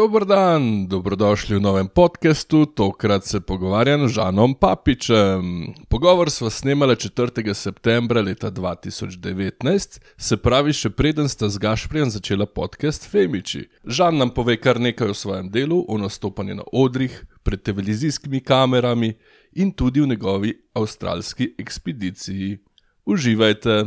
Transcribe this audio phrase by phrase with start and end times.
[0.00, 2.64] Dobr dan, dobrodošli v novem podkastu.
[2.66, 5.74] Tokrat se pogovarjam z Žanom Papičem.
[5.88, 7.54] Pogovor smo snemali 4.
[7.54, 13.68] septembra leta 2019, se pravi, še preden sta z Gašprijem začela podcast Femiči.
[13.84, 19.18] Žan nam pove kar nekaj o svojem delu, o nastopanju na odrih, pred televizijskimi kamerami
[19.52, 22.56] in tudi v njegovi avstralski ekspediciji.
[23.04, 23.82] Uživajte!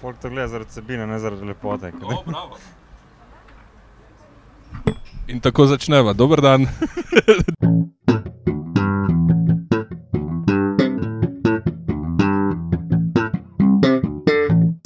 [0.00, 1.92] Folk to gleda zaradi sebine, ne zaradi lepote.
[2.00, 2.56] O, bravo.
[5.28, 6.12] In tako začneva.
[6.12, 6.66] Dober dan.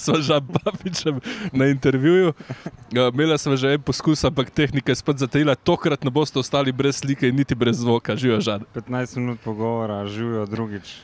[0.06, 1.18] Sva že papičem
[1.50, 2.30] na intervjuju.
[2.30, 5.58] Uh, Imela sem že en poskus, ampak tehnika je spet zatajila.
[5.58, 8.14] Tokrat ne boste ostali brez slike in niti brez zvoka.
[8.14, 8.62] Živijo žad.
[8.70, 11.02] 15 minut pogovora, živijo drugič.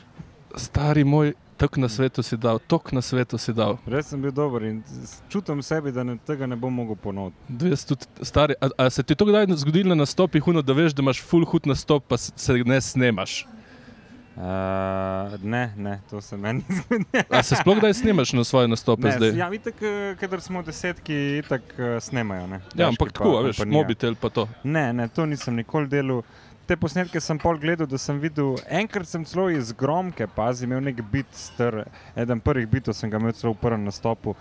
[0.55, 3.77] Stari moj, tok na svetu si dal, tok na svetu si dal.
[3.87, 4.83] Res sem bil dober in
[5.29, 7.37] čutim sebi, da ne, tega ne bom mogel ponoviti.
[7.49, 11.01] 200 stari, a, a se ti to kdaj zgodilo na nastopih, huno, da veš, da
[11.01, 13.45] imaš full hud nastop, pa s- se ne snemaš?
[14.35, 14.41] Uh,
[15.43, 17.23] ne, ne, to se meni ni zgodilo.
[17.29, 19.29] A se sploh kdaj snemaš na svoje nastope Ne, zdaj?
[19.37, 22.47] Ja, itak, eh, kadar smo desetki, itak eh, snemajo.
[22.47, 24.47] Ne, Ja, Težki ampak pa tako, veš, mobitel pa to.
[24.63, 26.23] Ne, ne, to nisem nikoli delal.
[26.63, 28.53] Te posnetke sem pol gledal, da sem videl.
[28.71, 31.81] Enkrat sem celo iz gromke, pazi, imel nek bit, star,
[32.15, 34.31] eden prvih bitov sem ga imel celo v prvem nastopu.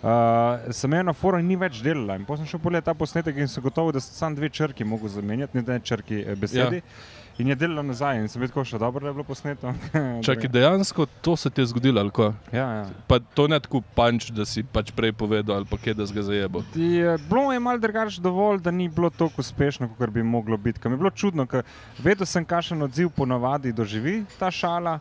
[0.00, 3.48] Uh, sem eno forum ni več delala in potem sem šel pogledat ta posnetek in
[3.48, 6.82] sem gotovo, da sem samo dve črki mogel zamenjati, ne dve črki eh, besedi.
[6.84, 7.19] Ja.
[7.40, 9.70] In je delala nazaj in sem tako še dobro, je bilo posneto.
[10.26, 12.26] Čakaj, dejansko to se ti je zgodilo, ali ko?
[12.52, 12.82] Ja, ja.
[13.08, 16.16] Pa to ne tako panč, da si pač prej povedal, ali pa kje da si
[16.16, 16.60] ga zajebo.
[16.76, 20.82] Je, bilo je malo drugače dovolj, da ni bilo tako uspešno, kot bi moglo biti.
[20.82, 21.64] Ker mi je bilo čudno, ker
[22.04, 24.98] vedel sem, kakšen odziv ponavadi doživi ta šala.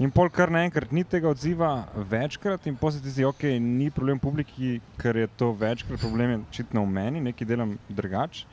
[0.00, 4.80] In pol kar naenkrat ni tega odziva večkrat, in ti zdi, ok, ni problem publiki,
[4.98, 8.48] ker je to večkrat, problem je očitno v meni, nekaj delam drugače.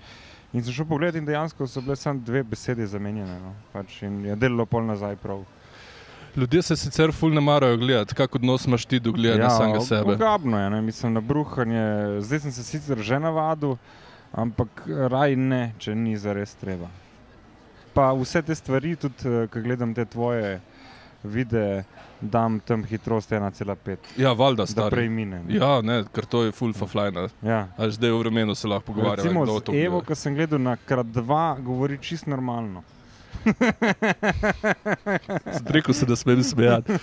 [0.53, 3.39] In sem šel pogledat, in dejansko so bile samo dve besede zamenjene.
[3.39, 3.53] No.
[3.71, 5.45] Pač in je delalo pol nazaj prav.
[6.35, 9.81] Ljudje se sicer ful ne marajo gledati, kak odnos imaš ti do gledanja ja, samega
[9.81, 10.13] sebe.
[10.13, 10.81] Ogabno je, ne?
[10.81, 11.83] mislim na bruhanje.
[12.21, 13.75] Zdaj sem se sicer že navadil,
[14.31, 16.87] ampak raj ne, če ni zares treba.
[17.93, 20.61] Pa vse te stvari, tudi ko gledam te tvoje
[21.23, 21.83] videe,
[22.21, 25.43] dam tam hitrost 1,5, Ja, valjda, da prej mine.
[25.43, 25.55] ne.
[25.55, 27.29] Ja, ne, ker to je full faflajna.
[27.41, 27.67] Ja.
[27.77, 29.45] A zdaj v vremenu se lahko pogovarjamo.
[29.45, 32.83] Recimo z Evo, ki sem gledal na krat dva, govori čist normalno.
[35.65, 36.93] Rekel si, da smem smejati.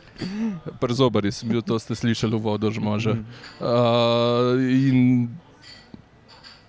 [0.82, 3.10] Prezobari sem bil, to ste slišali v vodo, že može.
[3.58, 5.28] Uh, in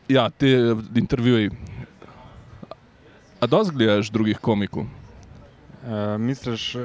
[0.07, 1.51] ja, te intervjuji.
[3.41, 4.85] A dosti gledaš drugih komikov?
[5.81, 6.83] Uh, misliš, uh,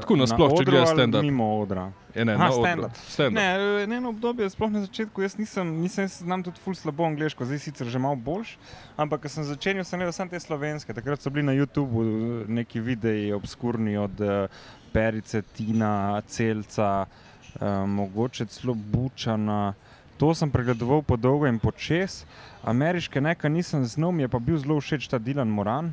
[0.00, 1.20] Tako nasploh, če gledaš stand-up.
[1.20, 1.90] Mimo odra.
[2.14, 2.62] Je, ne, Aha, na odru.
[2.64, 3.00] stand-up.
[3.12, 3.36] Stand-up.
[3.36, 6.72] Ne, eh, ne eno obdobje, sploh na začetku, jaz nisem, nisem jaz znam tudi ful
[6.72, 8.54] slabo angliško, zdaj sicer že malo boljš,
[8.96, 10.96] ampak ko sem začel, sem gledal samo te slovenske.
[10.96, 14.48] Takrat so bili na YouTubu neki videi obskurni od uh,
[14.96, 19.74] Perice, Tina, Celca, uh, mogoče celo Bučana.
[20.16, 22.24] To sem pregledoval po dolgo in počes.
[22.64, 25.92] Ameriške nekaj nisem znal, mi je pa bil zelo všeč ta Dylan Moran.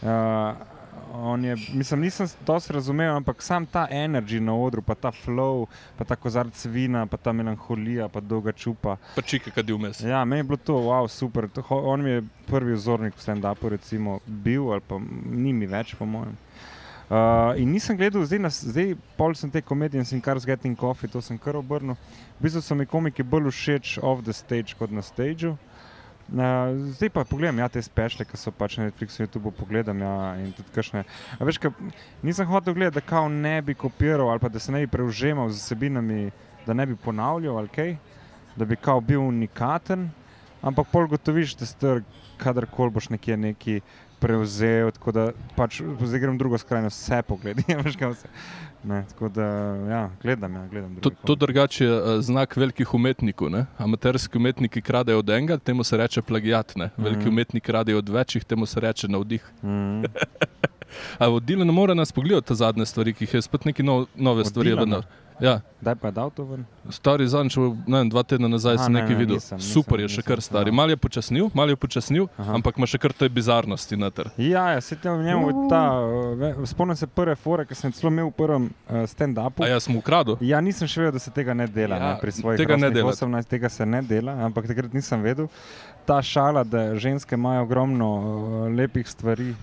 [0.00, 0.56] Uh,
[1.42, 5.66] je, mislim, nisem dosti razumel, ampak sam ta energy na odru, pa ta flow,
[5.98, 8.96] pa ta kozarc vina, pa ta melanholija, pa dolga čupa.
[9.16, 10.00] Pa čike, kad je vmes.
[10.00, 11.48] Ja, meni je bilo to, wow, super.
[11.48, 15.00] To, on mi je prvi vzornik v stand-upu, recimo, bil, ali pa
[15.30, 16.36] ni mi več, po mojem.
[17.04, 20.48] Uh, in nisem gledal, zdaj, nas, zdaj pol sem te komedije in sem kar z
[20.48, 21.98] Getting Coffee, to sem kar obrnil.
[22.38, 25.52] V bistvu so mi komiki bolj všeč off the stage kot na stageu.
[25.52, 25.73] Uh,
[26.28, 30.52] zdaj pa pogledam, ja, te spešle, ki so pač na Netflixu, YouTube pogledam, ja, in
[30.56, 31.04] tudi kakšne.
[31.38, 31.70] A veš, ka,
[32.22, 35.50] nisem hotel gledati, da kao ne bi kopiral ali pa da se ne bi prevžemal
[35.50, 36.30] z vsebinami,
[36.66, 37.96] da ne bi ponavljal ali kaj,
[38.56, 40.08] da bi kao bil unikaten,
[40.62, 42.00] ampak pol gotoviš, da ste
[42.40, 43.80] kadarkoli boš nekje neki
[44.20, 45.24] prevzel, tako da
[45.56, 48.30] pač zdaj grem drugo skrajnost, vse pogledam, veš, vse.
[48.84, 49.44] Ne, tako da,
[49.90, 50.96] ja, gledam, ja, gledam.
[50.96, 53.50] To, to drugače je eh, znak velikih umetnikov.
[53.50, 53.66] Ne?
[53.78, 56.76] Amaterski umetniki kradejo od enega, temu se reče plagiat.
[56.76, 56.90] Ne?
[56.96, 57.28] Veliki Mhm.
[57.28, 59.52] umetniki kradejo od večjih, temu se reče navdih.
[59.62, 60.02] Mm.
[61.18, 64.40] A vodilo ne more nas pogledati zadnje stvari, ki jih je spet neki nov, nove
[64.40, 64.70] Od stvari.
[64.70, 65.02] Dylana?
[65.40, 66.62] Ja, Daj pa je dal to ven.
[66.88, 69.36] stari zanč, ne vem, dva tedna nazaj Aha, sem ne, nekaj ne, videl.
[69.36, 70.70] nisem, nisem, Super je še nisem, kar nisem, stari.
[70.70, 70.74] ja.
[70.74, 72.54] Mal je počasnil, mal je počasnil, Aha.
[72.54, 74.30] ampak ima še kar te bizarnosti noter.
[74.38, 78.08] Ja, ja se tam v njemu ta, uh, spomnim se prve fore, ki sem celo
[78.08, 79.60] imel v prvem uh, stand-upu.
[79.60, 80.38] A jaz sem ukradel?
[80.40, 81.96] Ja, nisem še vedel, da se tega ne dela.
[81.96, 83.18] Ja, Ja, ne, pri svojih tega ne delate.
[83.18, 85.50] 18 tega se ne dela, ampak takrat nisem vedel.
[86.04, 88.26] Ta šala, da ženske imajo ogromno uh,
[88.70, 89.54] lepih stvari.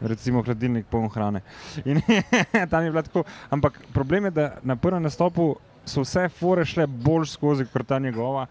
[0.00, 1.40] Recimo hladilnik poln hrane.
[1.84, 2.00] In
[2.70, 3.24] tam je bilo tako.
[3.50, 5.56] Ampak problem je, da na prvem nastopu
[5.88, 8.46] so vse fore šle bolj skozi kot ta njegova.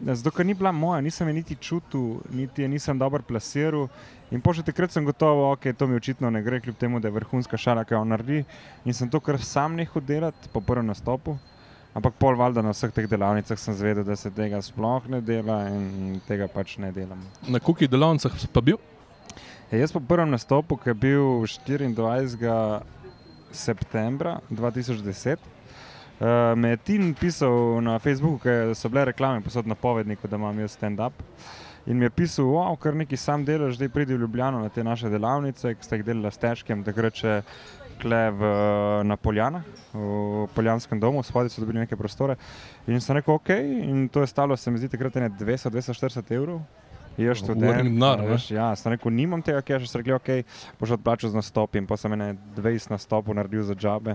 [0.00, 3.88] zato ker ni bila moja, nisem je niti čutil, niti je nisem dobro plasiral.
[4.30, 7.08] In že takrat sem gotovo, da okay, to mi očitno ne gre, kljub temu, da
[7.08, 8.44] je vrhunska šala, ki jo naredi.
[8.84, 11.38] In sem to kar sam nehal delati po prvem nastopu.
[11.94, 15.68] Ampak pol valjda na vseh teh delavnicah sem zvedel, da se tega sploh ne dela
[15.72, 17.18] in tega pač ne delam.
[17.48, 18.76] Na kuki delavnicah pa bil?
[19.68, 22.80] Ja, jaz po prvem nastopu, ki je bil 24.
[23.52, 25.36] septembra 2010.
[25.36, 30.40] Uh, me je Tin pisal na Facebooku, ker so bile reklame, posod na povedniku, da
[30.40, 31.20] imam jaz stand-up.
[31.84, 34.84] In mi je pisal, wow, kar neki sam delaš, zdaj pridi v Ljubljano na te
[34.84, 37.36] naše delavnice, ki ste jih delali s težkim, takrat še
[38.00, 38.56] kle v,
[39.04, 42.40] na Poljanah, v Poljanskem domu, spodaj so dobili neke prostore.
[42.88, 43.52] In sem rekel, ok,
[43.84, 46.64] in to je stalo, se mi zdi, takrat ne 200-240 evrov.
[47.18, 47.90] Je študent.
[47.98, 50.28] Nar, veš, ja, sem rekel, nimam tega, ker še rekli, ok,
[50.78, 54.14] boš odplačal z nastopom, pa sem ene 20 nastopov naredil za džabe.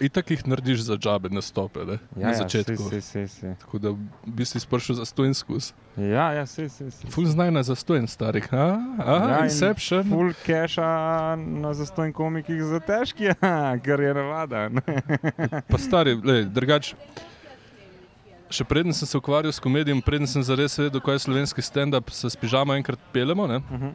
[0.00, 1.96] In tako jih narediš za džabe, ne stope, ne?
[2.16, 2.76] Ja, na začetku.
[2.92, 3.52] Ja, si, si, si.
[3.60, 3.92] Tako da
[4.26, 5.72] bi si sprašil za stojen skus.
[5.96, 7.08] Ja, ja, si, si, si.
[7.10, 8.66] Ful znajna za stojen starih, a?
[8.98, 10.04] a Ja, in Inception.
[10.10, 10.90] Full keša
[11.36, 13.32] na zastojnih komikih za težki,
[13.84, 14.68] kar je navada.
[14.68, 14.82] ne.
[15.68, 16.94] Pa stari, lej, drugač.
[18.48, 22.08] Še preden sem se ukvarjal s komedijem, preden sem zares vedel, kaj je slovenski stand-up,
[22.10, 23.46] se s pižamo enkrat pelemo.
[23.46, 23.58] Ne?
[23.60, 23.90] Mhm.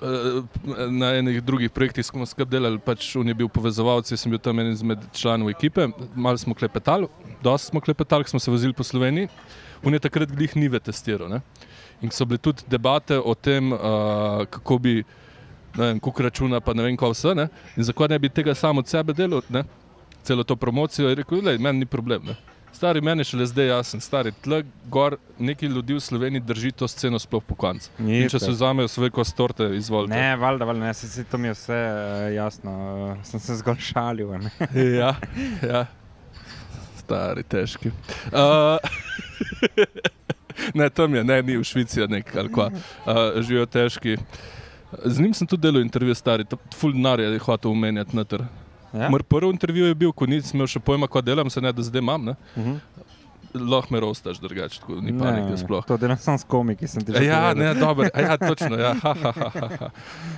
[0.00, 4.32] Eh, Na enih drugih projektih smo skupaj delali, pač on je bil povezovalec, jaz sem
[4.32, 7.06] bil tam en izmed članov ekipe, malo smo klepetali,
[7.44, 9.28] dosti smo klepetali, smo se vozili po Sloveniji.
[9.84, 11.28] On je takrat glih nive testiral.
[11.28, 11.40] Ne?
[12.00, 15.04] In so bile tudi debate o tem, uh, kako bi,
[15.76, 17.34] ne vem, koliko računa, pa ne vem, kaj vse.
[17.36, 17.48] Ne?
[17.76, 19.64] In zakaj ne bi tega samo od sebe delal, ne?
[20.24, 21.08] celo to promocijo.
[21.08, 22.24] Je rekel, da meni ni problem.
[22.24, 22.36] Ne?
[22.72, 27.18] Stari meni šele zdaj jasen, stari tle gor neki ljudi v Sloveniji drži to sceno
[27.18, 27.90] sploh po koncu.
[28.30, 30.14] Če se vzamejo svoje kostorte, izvolite.
[30.14, 32.72] Ne, valjda, valjda, ne, se, se, to mi je vse uh, jasno.
[33.10, 34.32] Uh, sem se zgolj šalil.
[35.00, 35.14] Ja,
[35.62, 35.86] ja.
[37.02, 37.90] Stari, težki.
[38.30, 38.78] Uh,
[40.78, 42.70] ne, tam je, ne, ni v Švici, nek ali kva.
[43.04, 44.16] Uh, živijo težki.
[45.04, 48.46] Z njim sem tudi delal intervju, stari, to- ful denar je hotel umenjati noter.
[48.92, 49.08] Ja?
[49.08, 51.82] Moj prvi intervju je bil, ko nisem imel še pojma, kaj delam, se ne da
[51.82, 52.24] zdaj imam.
[52.24, 52.34] Ne?
[52.56, 52.76] Mhm.
[53.52, 55.82] Lahko me rostaš, drugače, tako ni panike sploh.
[55.84, 57.56] To delam samo s komiki, sem ti že Ja, povedal.
[57.56, 58.76] ne, dobro, a ja, točno.
[58.76, 59.88] Ja, ha, ha, ha, ha.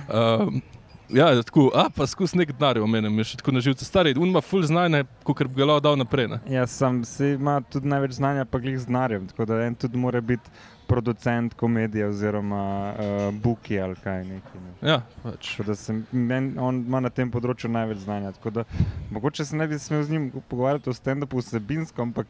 [0.09, 0.61] Um,
[1.09, 3.85] ja, tako, a pa skus nek denar omenim, je še tako na živce.
[3.85, 6.27] Stari, on ima full znanje, kot bi ga lahko dal naprej.
[6.27, 6.39] Ne?
[6.49, 9.27] Ja, sam si ima tudi največ znanja, pa glih z denarjem.
[9.29, 10.49] Tako da en tudi mora biti
[10.87, 14.59] producent komedije oziroma uh, buki ali kaj neki.
[14.65, 14.89] Ne.
[14.89, 15.55] Ja, pač.
[15.75, 18.33] Sem, men, on ima na tem področju največ znanja.
[18.53, 18.65] Da
[19.11, 22.27] mogoče se ne bi smel z njim pogovarjati o stand-upu vsebinsko, ampak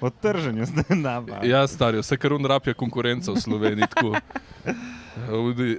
[0.00, 1.42] o trženju stand-upa.
[1.46, 3.90] Ja, stari, vse kar on rab je konkurenca v Sloveniji.
[3.94, 4.14] tako.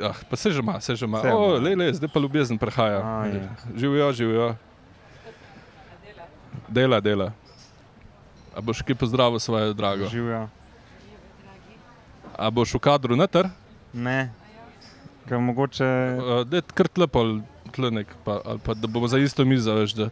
[0.03, 1.21] Ah, pa se že ima, se že ima.
[1.31, 2.99] O, le, le, zdaj pa ljubezen prehaja.
[2.99, 3.49] A, je.
[3.75, 4.55] Živijo, živijo.
[6.67, 7.31] Dela, dela.
[8.55, 10.09] A boš kaj pozdravil svojo drago?
[10.11, 10.49] Živijo.
[12.39, 13.49] A boš v kadru noter?
[13.91, 14.31] Ne.
[15.27, 15.83] Ker mogoče.
[15.83, 17.41] Uh, da je kar tlepal,
[17.75, 19.93] tlenek, pa, ali pa da bomo za isto mizo, veš.
[19.97, 20.07] Da...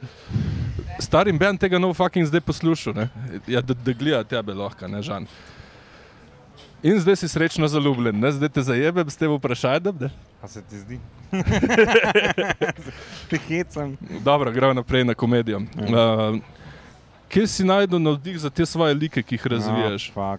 [0.99, 3.07] Starim Ben tega no fucking zdaj poslušal, ne?
[3.47, 5.25] ja, da, da gleda tebe lahko, ne žan.
[6.83, 8.31] In zdaj si srečno zaljubljen, ne?
[8.31, 9.95] zdaj te zajebem s tem vprašanjem.
[9.99, 10.11] ne?
[10.43, 10.99] A se ti zdi?
[13.47, 13.97] Hecam.
[14.23, 15.63] Dobro, gremo naprej na komedijo.
[15.79, 15.87] Ja.
[15.87, 16.39] Uh,
[17.29, 20.11] kje si najdel navdih za te svoje like, ki jih razvijaš?
[20.15, 20.37] Oh,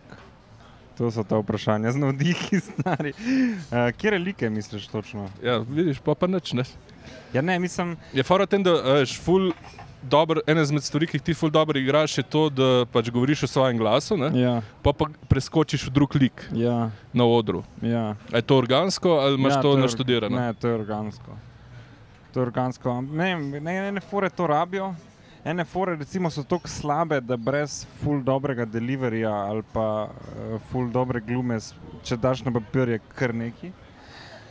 [0.98, 3.12] to so ta vprašanja, z navdihi stari.
[3.14, 5.28] Uh, Kje relike misliš točno?
[5.42, 6.64] Ja, vidiš, pa pa nič ne.
[7.32, 9.52] Ja, ne, mislim, Je fora tem, da veš, ful.
[9.98, 13.42] Dober, ena izmed stvari, ki jih ti ful dobro igraš, je to, da pač govoriš
[13.42, 14.28] o svojem glasu, ne?
[14.40, 14.52] ja,
[14.82, 17.64] pa pa preskočiš v drug lik ja, na odru.
[17.82, 18.14] ja.
[18.30, 20.38] A je to organsko ali imaš ja, to je or- naštudirano?
[20.38, 21.34] Ne, to je organsko.
[22.30, 22.94] To je organsko.
[23.10, 24.94] Ne, vem, ne, ene fore to rabijo.
[25.48, 30.90] Ene fore recimo, so tako slabe, da brez ful dobrega deliverija ali pa uh, ful
[30.92, 31.56] dobre glume,
[32.04, 33.70] če daš na papir, je kar neki.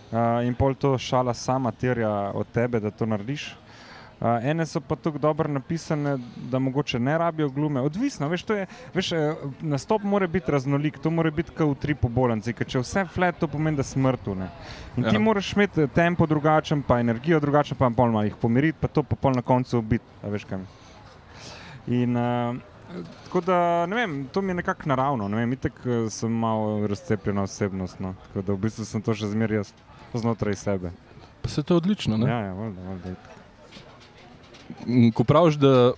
[0.07, 3.51] Uh, in pol to šala sama terja od tebe, da to narediš.
[4.17, 6.15] Uh, ene so pa tako dobro napisane,
[6.49, 7.81] da mogoče ne rabijo glume.
[7.85, 11.95] Odvisno, veš, je, veš, eh, nastop mora biti raznolik, to mora biti kot v tri
[11.95, 14.33] pobolanci, ker če vse flat, to pomeni, da smrtu.
[14.35, 14.49] Ne.
[14.97, 15.21] In ti Ja.
[15.21, 19.03] moraš imeti eh, tempo drugačen, pa energijo drugačen, pa pol malo jih pomiriti, pa to
[19.03, 20.05] pa pol na koncu ubiti.
[20.23, 20.65] a Veš kaj.
[21.87, 22.55] In uh,
[23.23, 26.87] tako da, ne vem, to mi je nekako naravno, ne vem, itek eh, sem malo
[26.87, 28.15] razcepljena osebnost, no.
[28.27, 29.63] tako da v bistvu sem to še zmeraj
[30.13, 30.91] znotraj sebe.
[31.41, 32.17] Pa se to odlično.
[32.17, 32.29] ne?
[32.29, 33.15] Ja, ja, valjda, valjda.
[35.15, 35.91] Ko praviš, da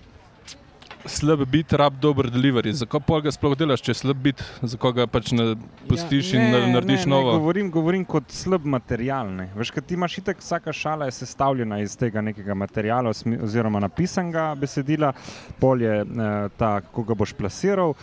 [1.06, 4.92] slab bit rab dober delivery, zakaj pa ga sploh delaš, če je slab bit, zakaj
[4.98, 5.54] ga pač ne
[5.88, 7.32] pustiš Ja, in ne, ne, narediš ne, novo?
[7.32, 9.30] Ne, govorim, govorim kot slab material.
[9.32, 9.48] Ne.
[9.56, 13.80] Veš, kaj ti imaš itek, vsaka šala je sestavljena iz tega nekega materiala, osmi- oziroma
[13.80, 15.12] napisanega besedila,
[15.60, 17.94] polje, eh, ta, kako ga boš plasiral.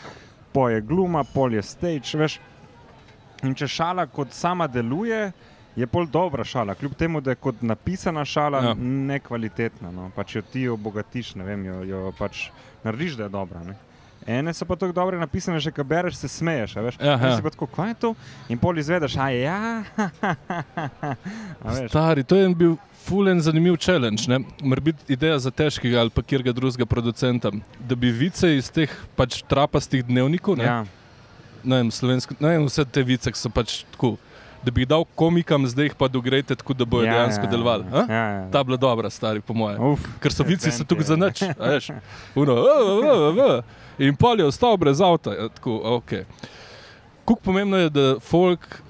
[0.54, 2.18] pol je gluma, pol je stage.
[2.18, 2.40] Veš.
[3.44, 5.32] In če šala kot sama deluje,
[5.78, 8.74] je pol dobra šala, kljub temu, da je kot napisana šala Ja.
[8.74, 9.92] nekvalitetna.
[9.92, 10.12] No.
[10.12, 12.48] Pač jo ti obogatiš, ne vem, jo, jo pač
[12.84, 13.62] narediš, da je dobra.
[13.64, 13.76] Ne.
[14.28, 16.74] Ene so pa tako dobre napisane, že ko bereš, se smeješ.
[16.78, 17.36] Veš, Ja, ja.
[17.36, 18.10] si pa tako, kaj je to?
[18.50, 19.84] In pol izvedeš, a ja.
[21.62, 21.90] a veš.
[21.90, 24.28] Stari, to je bil fulen zanimiv challenge.
[24.28, 24.40] ne.
[24.62, 27.52] Mora biti ideja za težkega ali pa kjerga drugega producenta.
[27.80, 30.86] Da bi vice iz teh pač trapastih dnevnikov, ne, Ja.
[31.64, 34.18] ne vem, slovensko, ne vem, vse te vice, so pač tako,
[34.64, 37.52] da bi jih dal komikam, zdaj jih pa dogrejte tako, da bojo Ja, dejansko ja,
[37.52, 37.86] delovali.
[37.94, 38.52] Ja, ja, ja.
[38.52, 39.96] Ta bila dobra, stari, po mojem.
[40.20, 41.42] Ker so vici Event tukaj za nič.
[41.60, 41.90] veš.
[42.36, 43.62] Uno, "A, a, a, a."
[43.98, 45.34] In pol je ostal brez avta.
[45.34, 46.24] ja, Tako, okay.
[47.26, 48.82] Kako pomembno je, da folk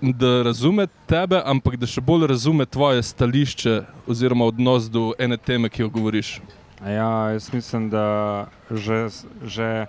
[0.00, 5.68] da razume tebe, ampak da še bolj razume tvoje stališče oziroma odnos do ene teme,
[5.68, 6.40] ki jo govoriš.
[6.84, 9.08] Ja, jaz mislim, da že,
[9.44, 9.86] že,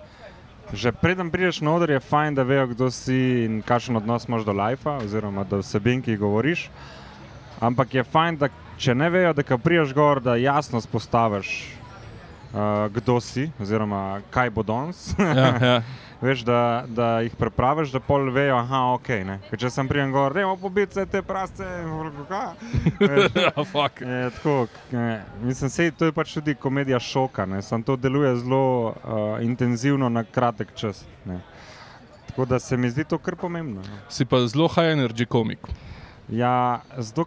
[0.72, 4.44] že preden prideš na oder, je fajn, da vejo, kdo si in kakšen odnos imaš
[4.44, 6.68] do lajfa, oziroma do vsebin, ki jih govoriš.
[7.60, 8.48] Ampak je fajn, da
[8.78, 11.50] če ne vejo, da ko priješ gor, da jasno spostaviš,
[12.52, 15.14] uh, kdo si, oziroma kaj bo danes.
[15.18, 15.80] Ja, ja.
[16.20, 19.08] Veš, da, da jih prepraviš, da pol vejo, aha, ok.
[19.22, 19.36] Ne?
[19.50, 21.62] Ker če sem prijem gor, imamo pobiti vse te praste,
[22.28, 22.48] kaj.
[23.46, 24.00] ja, fuck.
[24.10, 27.46] Je, tako, k- ne, mislim, sej, to je pač tudi komedija šoka.
[27.46, 31.04] ne, Samo to deluje zelo uh, intenzivno na kratek čas.
[31.24, 31.38] Ne.
[32.26, 33.80] Tako da se mi zdi to kar pomembno.
[33.86, 34.02] No.
[34.10, 35.70] Si pa zelo high energy komik.
[36.28, 37.24] Ja, zato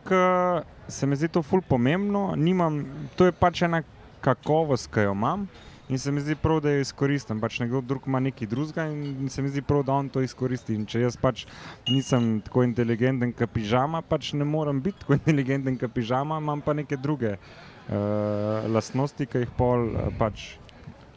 [0.88, 2.84] se mi zdi to ful pomembno, nimam,
[3.16, 3.82] to je pač ena
[4.22, 5.48] kakovost, ki jo imam.
[5.92, 7.40] In se mi zdi prav, da jo izkoristim.
[7.44, 10.78] Pač nekdo drug ima nekaj drugega in se mi zdi prav, da on to izkoristi.
[10.80, 11.44] In če jaz pač
[11.90, 16.78] nisem tako inteligenten, kot pižama, pač ne morem biti tako inteligenten, kot pižama, imam pa
[16.80, 20.54] neke druge uh, lastnosti, ki jih pol uh, pač.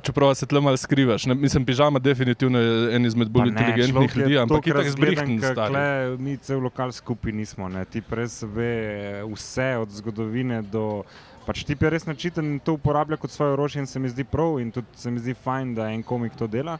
[0.04, 1.28] Čeprav se tle malo skrivaš.
[1.30, 1.34] Ne?
[1.38, 5.70] Mislim, pižama definitivno je en izmed bolj ne, inteligentnih ljudi, ampak zbrihten stari.
[5.70, 7.70] tule Mi cel lokal skupaj nismo.
[7.70, 7.84] Ne.
[7.84, 11.04] Ti res ve vse od zgodovine do.
[11.44, 14.24] Pač ti je res načiten in to uporablja kot svoje orožje in se mi zdi
[14.24, 16.78] prav in tudi se mi zdi fajn, da en komik to dela.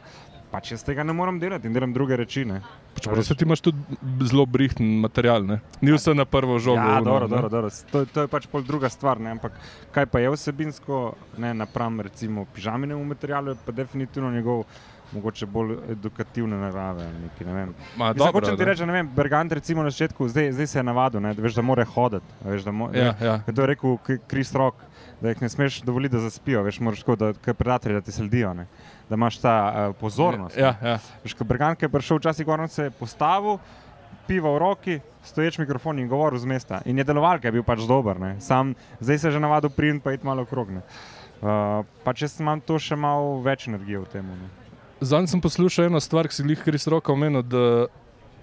[0.51, 2.45] Pač jaz tega ne morem delati in delam druge reči.
[2.99, 3.97] Čeprav se ti imaš tudi
[4.29, 5.59] zelo brihten material, ne?
[5.81, 6.79] ni vse na prvo žogo.
[6.79, 7.69] Ja, ono, dobro, dobro, dobro.
[7.91, 9.19] To, to je pač pol druga stvar.
[9.19, 9.35] Ne?
[9.35, 9.57] Ampak
[9.91, 11.01] kaj pa je vsebinsko,
[11.37, 14.63] ne napram recimo pižaminemu materialu, je pa definitivno njegov.
[15.11, 17.05] Mogoče bolj edukativne narave.
[17.21, 17.73] Nekaj, ne vem.
[17.97, 18.71] Ma, Mislim, dobro, hočem ti ne.
[18.71, 21.55] reči, ne vem, Bergant recimo na začetku, zdaj, zdaj se je navadil, ne, da, veš,
[21.55, 22.25] da mora hoditi.
[22.43, 23.37] Veš, da mo, Ja, ja.
[23.45, 23.97] To je rekel
[24.27, 24.81] Kris Rock,
[25.21, 28.67] da jih ne smeš dovoliti, da zaspijo, veš, moraš kot predatelji, da ti sledijo, ne,
[29.09, 29.55] da imaš ta
[29.89, 30.57] uh, pozornost.
[30.57, 30.97] Ja, ja.
[31.23, 33.57] Veš, ko Bergant, je prišel včasih gor, se je postavil,
[34.27, 36.81] piva v roki, stoječ mikrofon in govoril z mesta.
[36.85, 38.17] In je deloval, ker je bil pač dober.
[38.19, 38.35] Ne.
[38.41, 40.71] Sam zdaj se je že navadil prid pa iti malo okrog.
[40.73, 40.81] ne.
[41.45, 44.25] Uh, pač jaz imam to še malo več energije v tem.
[44.25, 44.49] Ne.
[45.01, 47.85] Zanj sem poslušal eno stvar, ki si jih Kris Roka omenil, da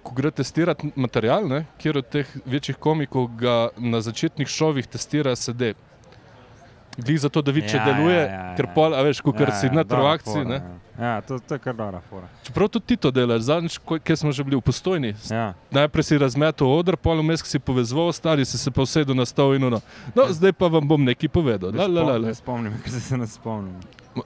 [0.03, 5.35] ko gre testirati material, ne, kjer od teh večjih komikov ga na začetnih šovih testira
[5.35, 5.73] sede.
[6.97, 8.55] Glej zato, da vidi, če Ja, deluje, ja, ja, ja.
[8.55, 10.45] ker pol, a veš, ko ja, si na trovakciji.
[10.45, 10.59] ne.
[10.99, 12.27] Ja, ja to, to je kar dobra fora.
[12.45, 15.15] Čeprav tudi ti to delaš, zadnjič, kjer smo že bili v postojni.
[15.31, 15.53] Ja.
[15.73, 19.55] Najprej si razmetel odr, pol vmes si povezal, stari si se pa usedel na stol
[19.57, 19.81] in ono.
[20.13, 21.73] No, zdaj pa vam bom nekaj povedal.
[21.73, 22.27] La, la, la, la.
[22.29, 23.73] Ne spomnim, ker se ne spomnim.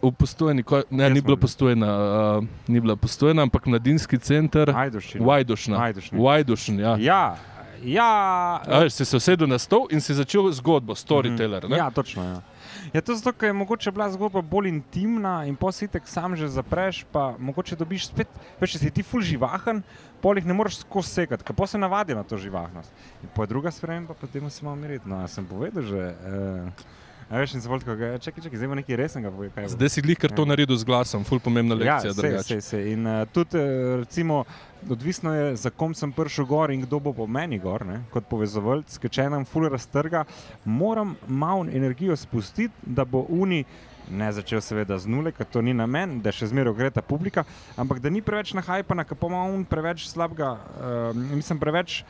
[0.02, 1.88] V postojni, ko, ne, ni bila postojna,
[2.38, 4.72] uh, ni bila postojna, ampak mladinski center.
[4.76, 5.26] Ajdušina.
[5.26, 5.78] Vajdušna.
[5.78, 6.22] Vajdušnik.
[6.22, 6.98] Vajdušn, ja.
[7.00, 7.38] Ja,
[7.84, 8.12] ja.
[8.68, 11.64] A, veš, si se usedel na stol in si začel zgodbo, storyteller.
[11.64, 11.72] Mhm.
[11.72, 11.78] ne?
[11.78, 12.24] Ja, točno.
[12.24, 12.42] Ja.
[12.94, 17.04] Je to zato, ker je mogoče bila zgodba bolj intimna in positek sam že zapreš,
[17.12, 18.28] pa mogoče dobiš spet,
[18.62, 19.82] veš, če si ti ful živahen,
[20.22, 22.92] pol jih ne moreš skozi sekati, ker pa se navadi na to živahnost.
[23.24, 25.10] In po druga sprememba, pa temu se malo miriti.
[25.10, 26.16] No, jaz sem povedal že.
[26.16, 26.96] Eh,
[27.30, 29.32] a veš, in se ga, čakaj, čakaj, zdaj ima nekaj resnega.
[29.32, 29.44] Bo.
[29.68, 30.48] Zdaj si glih kar to Ja.
[30.48, 32.14] naredil z glasom, ful pomembna lekcija.
[32.16, 32.92] Ja, se, se, se.
[32.92, 34.46] In uh, tudi, uh, recimo,
[34.90, 38.04] odvisno je, za kom sem prišel gor in kdo bo po meni gor, ne?
[38.14, 40.24] kot povezovalec, ker če nam ful raztrga,
[40.66, 43.66] moram malo energijo spustiti, da bo uni.
[44.08, 47.44] Ne začel seveda z nule, ker to ni namen, da še zmeraj gre ta publika,
[47.76, 52.06] ampak da ni preveč nahajpana, ker pa ima on preveč slabega, uh, mislim, preveč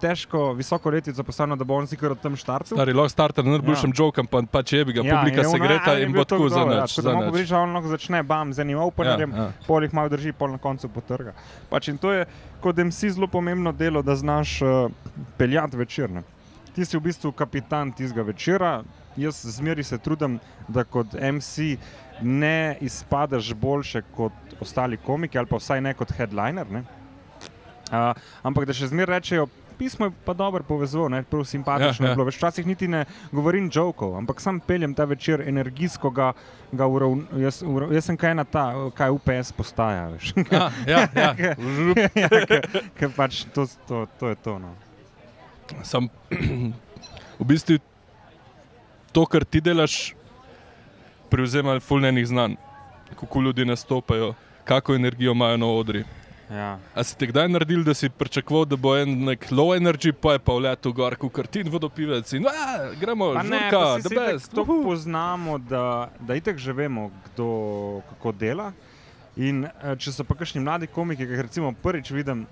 [0.00, 2.76] težko, visoko letico postavljeno, da bo on si kar od tam štartil.
[2.76, 3.98] Stari lahko starter na najboljšem ja.
[4.04, 6.60] jokem, pa, pa če bi ga, ja, publika se greta "Aj, in bo tako za
[6.60, 6.86] dobro, ja.
[6.86, 9.66] Tako da govoriš, da on lahko začne bam z enim openerjem, Ja, ja.
[9.66, 11.34] pol jih malo drži, pol na koncu potrga.
[11.70, 12.26] Pač in to je
[12.60, 14.90] kot MC zelo pomembno delo, da znaš uh,
[15.38, 16.10] peljati večer.
[16.10, 16.22] Ne.
[16.74, 18.82] Ti si v bistvu kapitan tistega večera.
[19.16, 20.38] Jaz zmeri se trudim,
[20.68, 21.78] da kot MC
[22.20, 26.68] ne izpadeš boljše kot ostali komiki, ali pa vsaj ne kot headliner.
[26.70, 26.84] Ne.
[27.86, 28.12] Uh,
[28.42, 29.46] ampak da še zmeraj rečejo,
[29.78, 32.10] pismo je pa dobro povezal, ne, prav simpatično Ja, ja, ja.
[32.10, 32.24] je bilo.
[32.24, 36.32] Več Včasih niti ne govorim jokov, ampak sam peljem ta večer energijsko ga,
[36.72, 37.26] ga uravn...
[37.42, 37.92] jaz, urav...
[37.92, 40.32] jaz sem kaj na ta, kaj UPS postaja, veš.
[40.50, 41.34] A, ja, ja.
[41.38, 42.28] ja,
[42.98, 44.58] ker pač to, to, to je to.
[44.58, 44.74] No.
[45.82, 46.08] Sam,
[47.38, 47.78] v bistvu
[49.12, 50.14] to, kar ti delaš,
[51.30, 52.54] prevzema fulnenih znanj,
[53.20, 56.04] kako ljudje nastopajo, kako energijo imajo na odri.
[56.50, 56.78] Ja.
[56.94, 60.36] A si te kdaj naredil, da si pričakoval, da bo en nek low energy, pa
[60.36, 64.14] je pa vletel gor, kot kartin vodopivec in a, gremo, Pa ne, žurka, pa si
[64.14, 64.54] itak best.
[64.54, 67.48] To uhu." poznamo, da, da itek že vemo, kdo
[68.12, 68.70] kako dela.
[69.36, 72.46] In eh, če so pa kakšni mladi komiki, ki jih recimo prvič vidim,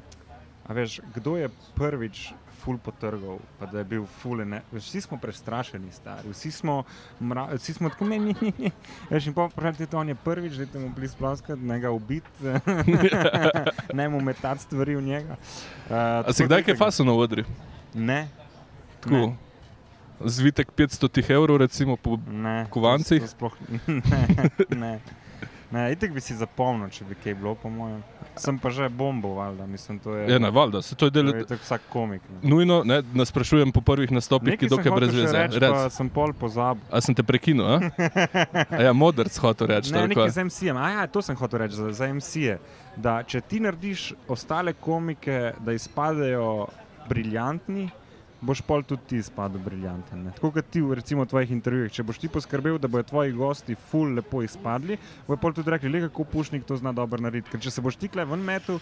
[0.69, 1.49] veš, kdo je
[1.79, 2.33] prvič
[2.64, 4.62] ful potrgal, pa da je bil ful ne.
[4.73, 6.78] Vsi smo prestrašeni, stari, vsi smo,
[7.21, 8.35] mra, vsi smo tako meni.
[9.11, 12.30] Veš, in pa pravi, da on je prvič, da mu bili sploskati, ne ga ubiti,
[13.94, 15.37] ne mu metati stvari v njega.
[15.85, 17.44] Uh, A si kdaj kaj faso na odri?
[17.94, 18.28] Ne.
[19.00, 19.35] Tako.
[20.21, 23.21] Zvitek 500 evrov, recimo, po Ne, kovancih?
[23.21, 23.54] to- to Sploh,
[24.06, 24.92] ne, ne.
[25.71, 28.00] ne itek bi si zapomnil, če bi kaj bilo, po mojem.
[28.37, 30.26] Sem pa že bombo, valjda, mislim, to je.
[30.33, 31.35] Ja, ne, valjda, se to je to del.
[31.37, 32.23] je vsak komik.
[32.31, 32.50] Ne.
[32.50, 35.43] Nujno, ne, ne sprašujem po prvih nastopih, ki Nekaj sem dokaj brez veze.
[35.59, 35.71] Rec.
[35.71, 36.83] pa sem pol pozabil.
[36.91, 37.67] A sem te prekinil?
[37.67, 37.79] A,
[38.79, 39.95] a ja, modrc hotel reči.
[39.95, 40.76] Ne, nekaj z MC-jem.
[40.76, 42.59] A ja, to sem hotel reči za, za MC-je.
[42.97, 46.67] Da če ti narediš ostale komike, da izpadejo
[47.09, 47.88] briljantni,
[48.45, 50.25] boš pol tudi ti izpadel briljanten.
[50.27, 50.33] Ne?
[50.37, 51.93] Tako kot ti v recimo, tvojih intervjujih.
[51.93, 55.89] Če boš ti poskrbel, da bodo tvoji gosti ful lepo izpadli, bojo pol tudi rekli,
[55.91, 57.51] le kako pušnik to zna dobro narediti.
[57.51, 58.77] Ker če se boš ti kle ven metu,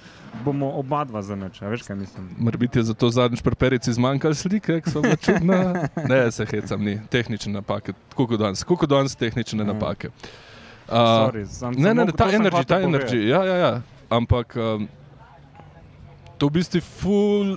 [0.44, 1.62] bomo oba dva za nič.
[1.62, 2.28] A Veš kaj mislim?
[2.38, 5.60] Morbiti je zato zadnjič pri perici zmanjkalo slike, ki so bile čudne.
[6.10, 6.98] Ne, se hecam, ni.
[7.10, 9.72] Tehnične napake, tako kot danes, kot danes tehnične Ja.
[9.72, 10.10] napake.
[10.88, 13.72] Uh, Sorry, sam ne, ne, mogel- ta hotel ta energy, ja, ja, ja.
[14.10, 14.88] Ampak um,
[16.38, 17.54] to v bistvu ful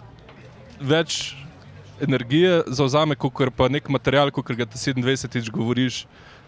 [0.79, 1.33] več
[2.01, 6.05] energije zauzame, kot pa nek material, kot ga ti 27-tič govoriš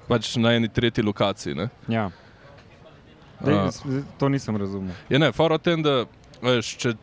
[0.07, 1.55] pač na eni tretji lokaciji.
[1.55, 1.69] Ne?
[1.87, 2.09] Ja.
[3.39, 3.83] Dej, s-
[4.17, 4.95] to nisem razumel.
[5.09, 6.05] Je ne, fora v tem, da
[6.41, 6.93] veš, če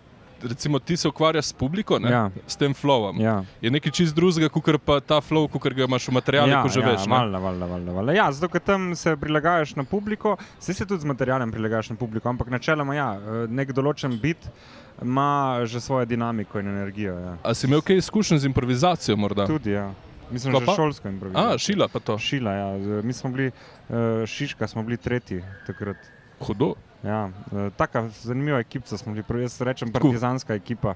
[0.43, 2.31] recimo ti se ukvarjaš s publiko, ne, Ja.
[2.47, 3.21] s tem flowom.
[3.21, 3.45] Ja.
[3.61, 6.69] Je nekaj čist drugega, kot pa ta flow, kot ga imaš v materialu, ja, ko
[6.69, 7.07] že ja, veš.
[7.07, 7.15] ne.
[7.17, 8.13] Valjda, valjda, valjda, valjda.
[8.13, 11.97] Ja, zato, ker tam se prilagajaš na publiko, se se tudi z materialom prilagajaš na
[11.97, 14.39] publiko, ampak načeloma ja, eh, nek določen bit
[15.03, 17.15] ima že svojo dinamiko in energijo.
[17.15, 17.37] Ja.
[17.43, 19.47] A si imel kaj izkušenj z improvizacijo morda?
[19.47, 19.93] Tudi, ja.
[20.31, 20.73] Mislim, že pa?
[20.75, 21.55] šolsko improvizacijo.
[21.55, 22.19] A, šila pa to.
[22.19, 22.69] Šila, ja.
[23.03, 23.51] Mi smo bili,
[23.89, 25.97] uh, Šiška smo bili tretji takrat.
[26.41, 26.75] Hudo.
[27.05, 30.95] Ja, eh, taka zanimiva ekipa smo bili, jaz rečem partizanska ekipa,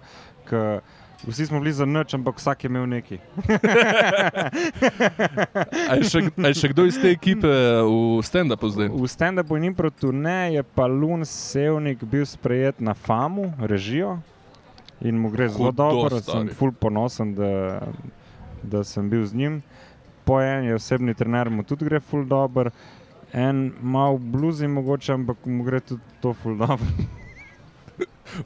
[0.48, 0.80] ki
[1.26, 3.18] vsi smo bili za nič, ampak vsak je imel neki.
[5.90, 7.48] A je še, a je še kdo iz te ekipe
[7.84, 8.88] v stand-upu zdaj?
[8.92, 14.18] V stand-upu in impro turne je pa Lun Sevnik bil sprejet na FAMU, režijo
[15.00, 16.20] in mu gre zelo Hudo, dobro.
[16.20, 16.54] Sem stari.
[16.54, 17.80] ful ponosen, da,
[18.62, 19.62] da sem bil z njim.
[20.24, 22.70] Po en je osebni trener, mu tudi gre ful dobro.
[23.32, 26.86] En mal bluzi mogoče, ampak mu gre tudi to ful dobro.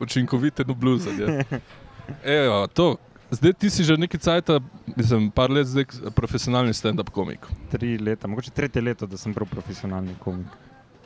[0.01, 1.45] Učinkovite no bluzanje.
[2.25, 2.97] Evo, to.
[3.31, 4.61] Zdaj ti si že nekaj cajta,
[4.97, 7.47] mislim, par let zdaj profesionalni stand-up komik.
[7.71, 10.47] Tri leta, mogoče tretje leto, da sem prav profesionalni komik.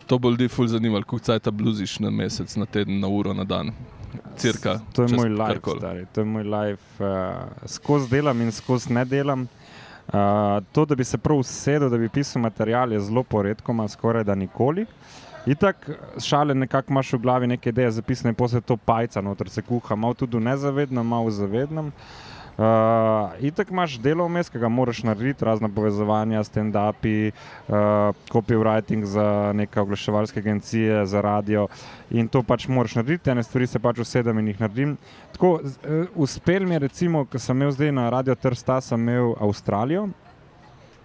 [0.06, 3.44] To bo ljudi ful zanimalo, koliko cajta bluziš na mesec, na teden, na uro, na
[3.44, 3.70] dan.
[4.36, 4.80] Cirka.
[4.92, 6.06] To je moj life, stari.
[6.12, 7.04] To je moj life.
[7.04, 9.42] Uh, skozi delam in skozi ne delam.
[9.42, 9.65] Uh,
[10.72, 14.24] to, da bi se prav usedel, da bi pisal material, je zelo poredko, ima skoraj
[14.24, 14.86] da nikoli.
[15.46, 19.94] Itak šale nekako imaš v glavi neke ideje zapisane, se to pajca noter se kuha,
[19.94, 21.86] malo tudi v nezavednem, malo v zavednem.
[21.86, 21.92] Uh,
[23.40, 27.32] itak imaš delo vmes, ki ga moraš narediti, razna povezovanja, stand-upi,
[27.68, 27.74] uh,
[28.32, 31.66] copywriting za neke oglaševalske agencije, za radio
[32.10, 34.96] in to pač moraš narediti, ene stvari se pač usedem in jih naredim.
[35.32, 39.00] Tako, z- eh, uspel mi je, recimo, ko sem imel zdaj na Radio Trsta, sem
[39.00, 40.08] imel Avstralijo.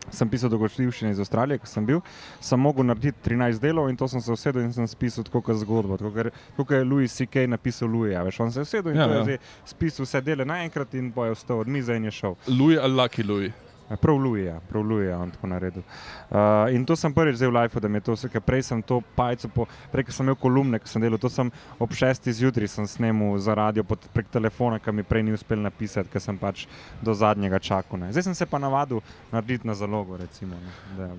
[0.10, 2.02] Sem pisal dogodivščine iz Avstralije, ko sem bil.
[2.40, 5.56] Sem mogel narediti 13 delov in to sem se usedel in sem spisal tako kot
[5.56, 5.98] zgodbo.
[5.98, 7.48] Tako kot- je Louis C.K.
[7.48, 8.18] napisal Louis.
[8.18, 9.38] Veš, on se je usedel in Ja, ja, ja.
[9.66, 12.36] spisal vse dele naenkrat in pa je vstal od mize in je šel.
[12.48, 13.52] Louis ali Lucky Louis.
[13.91, 15.84] Ja, Prav Louis, ja, prav Louis je on tako naredil.
[16.30, 16.38] Uh,
[16.71, 19.01] in to sem prvič zdaj v Life, da mi je to ker prej sem to
[19.15, 22.88] pajco, po, prej sem imel kolumne, ko sem delal, to sem ob šestih zjutraj sem
[22.88, 26.69] snemal za radio pot, prek telefona, ki mi prej ni uspel napisati, ker sem pač
[27.04, 27.99] do zadnjega čakal.
[27.99, 28.13] Ne.
[28.15, 30.56] Zdaj sem se pa navadil narediti na zalogo, recimo.
[30.95, 31.12] Ne,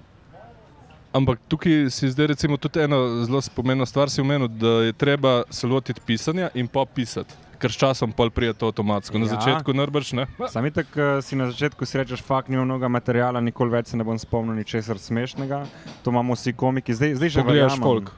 [1.12, 5.42] Ampak tukaj si zdaj recimo tudi eno zelo spomenjeno stvar si omenil, da je treba
[5.50, 7.51] se lotiti pisanja in pa pisati.
[7.62, 9.14] Ker s časom pol prije to avtomatsko.
[9.16, 9.36] Na Ja.
[9.36, 10.26] začetku nerbrš, ne?
[10.48, 14.02] Sami tako si na začetku si rečeš, fakt nimam mnogo materiala, nikoli več se ne
[14.02, 15.62] bom spomnil ničesar smešnega.
[16.02, 17.78] To imamo vsi komiki, zdaj, zdaj že verjamem.
[17.80, 18.10] folk.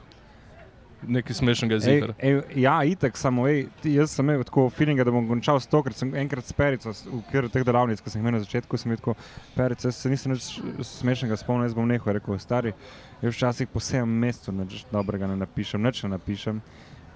[1.05, 2.13] nekaj smešnega zika.
[2.55, 5.93] Ja, itek, samo ej, jaz sem imel tako feeling, da bom končal s to, ker
[5.93, 8.89] sem enkrat s perico v okviru teh delavnic, ki sem jih imel na začetku, sem
[8.89, 9.13] rekel,
[9.53, 12.73] perica, se nisem nič smešnega spomnil, jaz bom nehal, rekel, stari,
[13.21, 16.63] jaz včasih po vsem mestu nič dobrega ne napišem, nič ne napišem.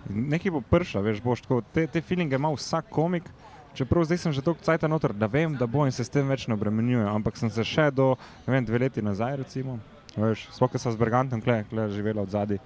[0.08, 3.28] Nekaj bo prša, veš, boš tako, te, te feelinge ima vsak komik,
[3.78, 6.28] čeprav zdaj sem že toliko cajta noter, da vem, da bo in se s tem
[6.28, 8.16] več ne obremenjujem, ampak sem se še do,
[8.48, 9.78] ne vem, dve leti nazaj, recimo,
[10.16, 12.62] veš, spoka sem s Bergantom, kle, kle živela od zadaj,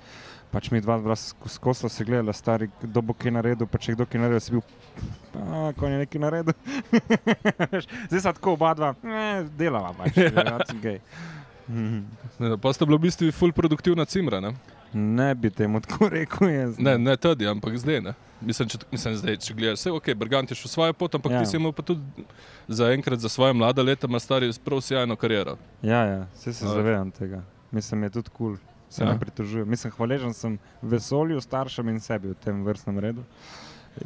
[0.53, 4.05] pač mi dva, dva skozi se gledala, stari, kdo bo kaj naredil, pa če kdo
[4.05, 4.63] kaj naredil, si bil,
[5.41, 6.57] a, ko je nekaj naredil.
[8.09, 11.01] Zdaj sta tako oba dva, eh, delava pač, ja, gej.
[11.67, 11.99] Mhm.
[12.39, 14.53] Ne, Pa sta bila v bistvu ful produktivna cimra, ne?
[14.93, 16.49] Ne bi temu tako rekel.
[16.49, 18.13] Jaz, Ne, ne tudi, ampak zdaj ne.
[18.41, 21.39] Mislim, če, mislim zdaj, če gledaš, vse ok, Bergant je šel svojo pot, ampak ja.
[21.39, 22.25] Ti si imel pa tudi
[22.67, 25.57] za enkrat, za svoje mlade leta, ima stari prav sjajno kariero.
[25.81, 26.73] Ja, ja, vse se veš.
[26.73, 27.41] zavedam tega.
[27.71, 28.57] Mislim, je tudi kul, cool.
[28.89, 29.13] se Ja.
[29.13, 29.69] ne pritožujem.
[29.69, 33.23] Mislim, hvaležen sem vesolju, staršem in sebi v tem vrstnem redu.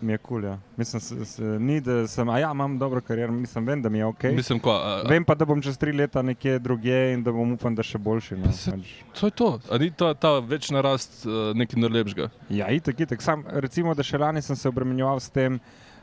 [0.01, 0.57] Mi je kul, cool, ja.
[0.77, 4.05] Mislim, se, se, ni, da sem, ja, imam dobro kariero, mislim, vem, da mi je
[4.05, 4.23] ok.
[4.23, 7.31] Mislim, ko, a, a, Vem pa, da bom čez tri leta nekje drugje in da
[7.31, 8.35] bom upam, da še boljši.
[8.35, 8.93] No, Se- pač.
[9.19, 9.49] to je to.
[9.71, 12.29] A ni ta, ta večna rast uh, nekaj najlepšega?
[12.49, 13.21] Ja, itek, itek.
[13.21, 15.59] Sam, recimo, da še lani sem se obremenjeval s tem,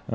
[0.09, 0.15] uh,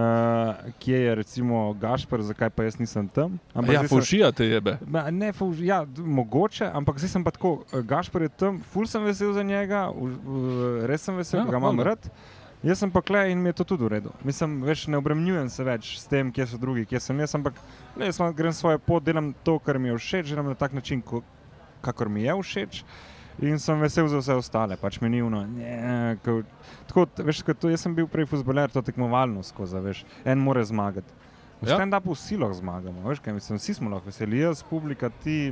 [0.80, 3.38] kje je recimo Gašpor, zakaj pa jaz nisem tam.
[3.54, 4.78] Ampak ja, fušija te jebe.
[4.86, 7.64] Ma, Ne, ful, ja, mogoče, ampak zdaj sem pa tako.
[7.74, 11.46] eh, Gašpor je tam, ful sem vesel za njega, v, v, res sem vesel, Ja,
[11.46, 12.10] ga imam rad.
[12.64, 14.12] Jaz sem pa klej in mi je to tudi v redu.
[14.28, 17.56] Mislim, več ne obremenjujem se več s tem, kje so drugi, kje sem jaz, ampak
[17.96, 21.00] ne, jaz grem svojo pot, delam to, kar mi je všeč, delam na tak način,
[21.02, 21.22] ko,
[21.82, 22.82] kakor mi je všeč.
[23.40, 24.98] In sem vesel za vse ostale, pač.
[25.00, 26.42] Ne, ko,
[26.90, 31.08] tako, veš, to, jaz sem bil prej futboler, to tekmovalno skozi, veš, en more zmagati.
[31.62, 31.74] V Ja.
[31.74, 31.78] ja.
[31.80, 35.52] stand-upu vsi lahko zmagamo, veš, kaj mislim, vsi smo lahko veseli, jaz, publika, ti,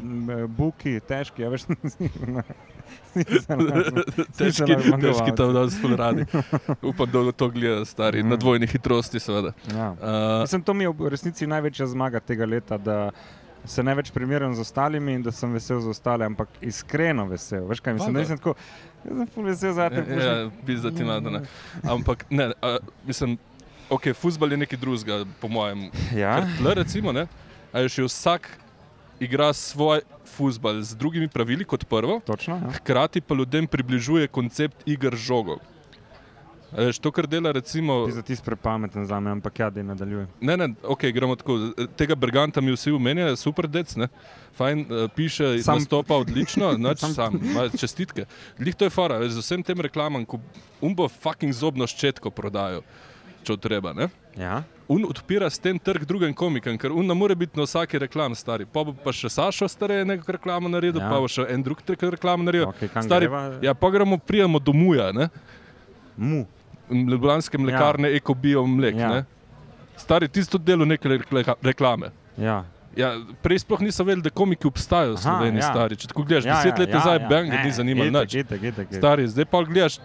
[0.56, 1.65] buki, težki, ja, veš,
[1.96, 2.56] se lahko-
[4.38, 6.26] težki, težki tam danes ful radi.
[6.84, 8.30] Upam, da to gleda stari, Mm.
[8.30, 9.52] na dvojni hitrosti seveda.
[9.69, 9.91] Ja.
[9.91, 13.12] Uh, Mislim, to mi je v resnici največja zmaga tega leta, da
[13.65, 17.65] se ne več primerjam z ostalimi in da sem vesel za ostale, ampak iskreno vesel.
[17.67, 18.23] Veš kaj mislim, da Valjda.
[18.26, 18.54] nisem tako,
[19.04, 21.30] jaz sem vesel za te Ja, pizdati nada.
[21.30, 21.41] Ne.
[21.84, 23.38] Ampak ne, a, mislim,
[23.89, 25.89] ok, futbol je nekaj drugega, po mojem.
[26.15, 27.28] Ja, Le recimo, ne,
[27.71, 28.47] a je še vsak
[29.19, 32.56] igra svoj futbol z drugimi pravili kot prvo, točno.
[32.58, 32.72] Ja.
[32.74, 35.58] hkrati pa ljudem približuje koncept iger z žogo.
[36.68, 39.84] A Veš, to, kar dela, recimo, Ti za ti prepameten za me, ampak ja, da
[39.84, 40.28] nadaljujem.
[40.42, 41.56] ne, ne, ok, gremo tako.
[41.96, 44.08] Tega Berganta mi vsi omenjajo, super dec, ne,
[44.52, 47.40] fajn, uh, piše, Sam- nastopa odlično, noč Sam- sam,
[47.72, 48.26] čestitke.
[48.60, 50.42] Glih to je fora, veš, z vsem tem reklamam, ko
[50.82, 52.84] umbo fucking zobno ščetko prodajo,
[53.44, 54.10] če treba, ne.
[54.36, 54.63] Ja.
[54.88, 58.32] Un odpira s tem trg drugim komikom, ker un ne more biti na vsaki reklam
[58.32, 58.63] stari.
[58.65, 61.06] Pa bo pa še Sašo stare neko reklamo naredil, Ja.
[61.06, 61.12] ja.
[61.12, 62.69] pa bo še en drug trg reklamo naredil.
[62.69, 63.41] Okay, Stari, greva?
[63.62, 65.28] ja, pa gremo, prijemo do Muja, ne.
[66.15, 66.45] Mu.
[66.88, 68.15] Ljubljanske mlekarne, ja.
[68.15, 68.95] ekobio mlek.
[68.95, 69.12] Ja.
[69.13, 69.23] Ja.
[69.97, 72.12] Stari, ti si tudi delal neke rekla- reklame.
[72.38, 72.63] Ja.
[72.95, 73.12] Ja,
[73.43, 75.67] prej sploh niso vedeli, da komiki obstajajo v Sloveniji, ja.
[75.67, 75.95] stari.
[75.95, 77.28] Če tako gledaš, Ja, deset ja, let ja, nazaj, ja.
[77.28, 78.08] bang, Ne, ni zanimalo
[79.28, 80.00] zdaj pa gledaš,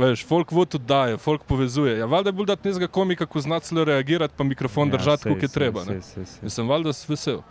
[0.00, 1.98] veš, folk vod oddaje, folk povezuje.
[1.98, 5.28] Ja, valjda je bolj dati nezga komika, ko zna celo reagirati, pa mikrofon ja, držati,
[5.28, 5.84] kot je treba.
[5.84, 6.00] ne.
[6.00, 6.44] sej, sej, sej.
[6.48, 7.42] In sem valjda vesel.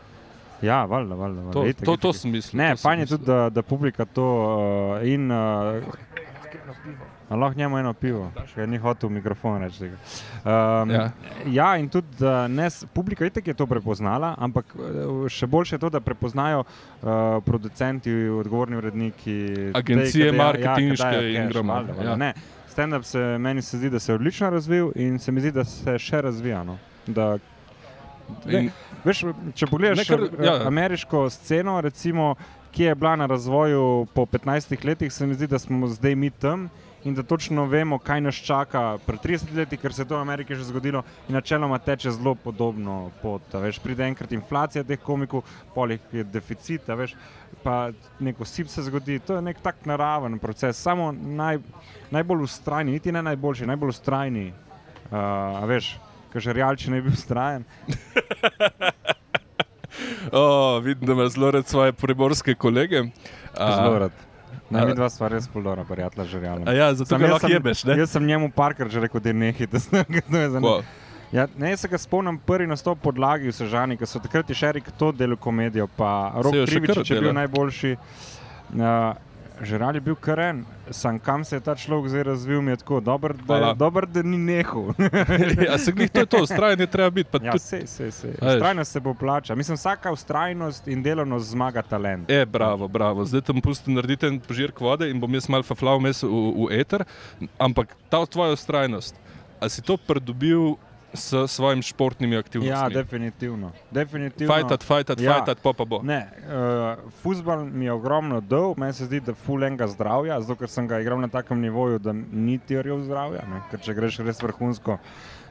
[0.62, 1.42] Ja, valjda, valjda.
[1.42, 1.54] valjda.
[1.54, 2.60] To, Itak, to, itak, to sem mislil.
[2.62, 4.28] Ne, fajn je tudi, da, da publika to
[5.00, 5.32] uh, in.
[5.32, 5.84] Uh,
[7.32, 9.80] lahko njemu eno pivo, še ni hotel mikrofon reči.
[9.80, 9.98] tega.
[10.44, 11.02] Um, ja.
[11.02, 11.12] Ja.
[11.48, 12.08] ja, in tudi
[12.50, 14.82] ne, publika itek je to prepoznala, ampak eh,
[15.30, 19.38] še boljše je to, da prepoznajo uh, producenti, odgovorni uredniki,
[19.74, 21.94] Agencije kadaj- marketinške ja, je in valjda.
[22.04, 22.34] ja.
[22.70, 25.64] Stand-up se meni se zdi, da se je odlično razvil in se mi zdi, da
[25.64, 26.64] se še razvija.
[26.64, 26.78] No.
[27.08, 27.38] Da,
[28.46, 28.70] ne, In,
[29.04, 30.54] Veš, če pogledaš Ne, kar- ja.
[30.54, 30.68] ja.
[30.68, 32.36] ameriško sceno, recimo,
[32.72, 36.30] ki je bila na razvoju po 15 letih, se mi zdi, da smo zdaj mi
[36.30, 36.70] tam
[37.04, 40.22] in da točno vemo, kaj nas čaka pred 30 leti, ker se je to v
[40.22, 43.56] Ameriki že zgodilo in načeloma teče zelo podobno pot.
[43.56, 45.44] a Veš, pride enkrat inflacija teh komikov,
[45.76, 47.16] polih je deficit, a veš,
[47.64, 49.20] pa neko sip se zgodi.
[49.20, 51.60] To je nek tak naraven proces, samo naj,
[52.12, 54.54] najbolj ustrajni, niti ne najboljši, najbolj ustrajni.
[55.10, 55.18] Uh,
[55.64, 55.98] a veš,
[56.34, 57.64] ker že realči ne bi bil ustrajen.
[60.32, 63.04] oh, vidim, da imaš zelo rad svoje primorske kolege.
[63.58, 64.29] Zelo rad.
[64.70, 66.72] Ne, a- mi dva sva res poldora, prijatelja, že realno.
[66.72, 67.98] Ja, zato ga jaz lahko sem- jebeš, ne?
[67.98, 69.98] Jaz sem njemu parkrat že rekel, da ne hite, to
[70.38, 70.82] je za Ko?
[71.32, 74.56] Ja, ne, jaz se ga spomnim prvi nastop podlagi v Sežani, ko so takrat je
[74.56, 77.96] še Šerik to delal komedijo, pa Rok Krivič kar je bil najboljši.
[78.70, 79.14] Uh,
[79.62, 83.00] Žeral je bil karen, sam kam se je ta človek zdaj razvil, mi je tako
[83.00, 84.94] dober, da, je, dober, da ni nehal.
[85.68, 87.30] ja, se glih, to je to, ustrajen je treba biti.
[87.44, 88.28] ja, tudi- se, se, se.
[88.42, 89.56] Ustrajnost se bo plača.
[89.56, 92.32] Mislim, vsaka ustrajnost in delovnost zmaga talent.
[92.32, 93.26] E, bravo, bravo.
[93.26, 96.80] Zdaj tam pusti narediti en požirk vode in bom jaz mal faflal mes v, v
[96.80, 97.04] eter.
[97.60, 99.16] Ampak ta tvoja ustrajnost,
[99.60, 100.80] a si to pridobil
[101.14, 102.72] s svojimi športnimi aktivnostmi?
[102.72, 103.72] Ja, definitivno.
[103.92, 104.54] definitivno.
[104.54, 105.34] Fajtat, fajtat, Ja.
[105.34, 106.02] fajtat, pa pa bo.
[106.04, 110.60] Ne, uh, futbol mi je ogromno dal, meni se zdi, da ful enega zdravja, zato
[110.60, 113.42] ker sem ga igral na takem nivoju, da ni teorijo zdravja.
[113.50, 113.62] Ne?
[113.72, 115.00] Ker če greš res vrhunsko,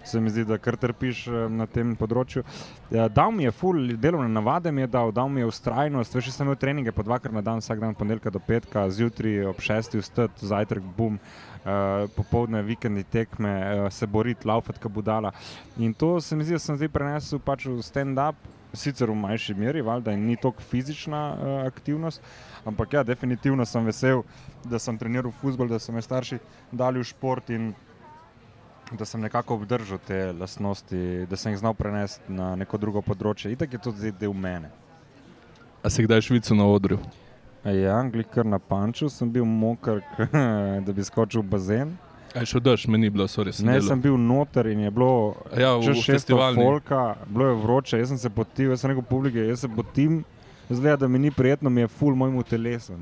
[0.05, 2.45] se mi zdi, da kar trpiš eh, na tem področju.
[2.91, 6.15] Ja, dal mi je ful, delovne navade mi je dal, dal mi je ustrajnost.
[6.15, 9.61] Veš, sem imel treninge po dvakrat na dan, vsak dan, ponedeljka do petka, zjutraj ob
[9.61, 11.19] šestih vstat, zajtrk bum.
[11.19, 11.48] Uh,
[12.17, 15.33] popoldne, vikendi tekme, uh, se boriti, laufati, kot budala.
[15.79, 18.39] In to se mi zdi, da sem zdaj prenesel pač v stand-up,
[18.77, 22.23] sicer v manjši meri, valjda, ni tako fizična uh, aktivnost,
[22.69, 24.25] ampak ja, definitivno sem vesel,
[24.65, 26.41] da sem treniral futbol, da so me starši
[26.73, 27.73] dali v šport in
[28.93, 33.53] da sem nekako obdržal te lastnosti, da sem jih znal prenesti na neko drugo področje.
[33.53, 34.71] Itak je to zdaj del mene.
[35.85, 36.99] A si kdaj švico na odru?
[37.71, 40.01] Ja, glih kar na panču sem bil moker,
[40.85, 41.97] da bi skočil v bazen.
[42.35, 43.89] Aj še daš, meni ni bilo, sorry, sem Ne, delal.
[43.89, 46.61] sem bil noter in je bilo Ja, v, čez v 600 festivalni.
[46.61, 50.21] folka, bilo je vroče, jaz sem se potil, jaz sem rekel publike, jaz se potim,
[50.69, 52.99] zdaj da mi ni prijetno, mi je ful mojemu telesu.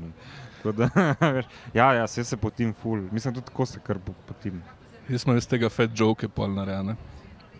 [0.63, 0.87] Da,
[1.35, 4.63] veš, ja, ja, se, potim ful, mislim tudi tako se kar po- potim.
[5.07, 6.95] Jaz sem iz tega fat joke pol narejene.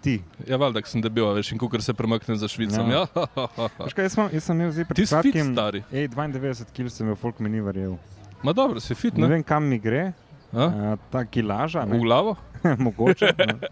[0.07, 2.87] Ti, Ja, valjda, sem debil, veš, in kukar se premaknem za Švicom.
[2.87, 3.03] Ja.
[3.11, 3.25] Ja.
[3.35, 3.67] Ja.
[3.83, 5.83] veš kaj, jaz, sem, jaz sem imel zdaj pred Ti si kratkim, stari.
[5.91, 7.97] ej, 92 kg sem imel, folk mi ni verjel.
[8.39, 9.33] Ma dobro, si fit, Ne ne?
[9.33, 10.13] vem, kam mi gre,
[10.53, 10.63] A?
[10.63, 12.37] a, ta kilaža, V ne, glavo?
[12.79, 13.35] mogoče.
[13.35, 13.59] Ne.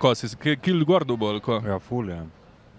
[0.00, 1.60] Ko si, ki- kil gor dobo, ali ko?
[1.60, 2.22] Ja, ful je.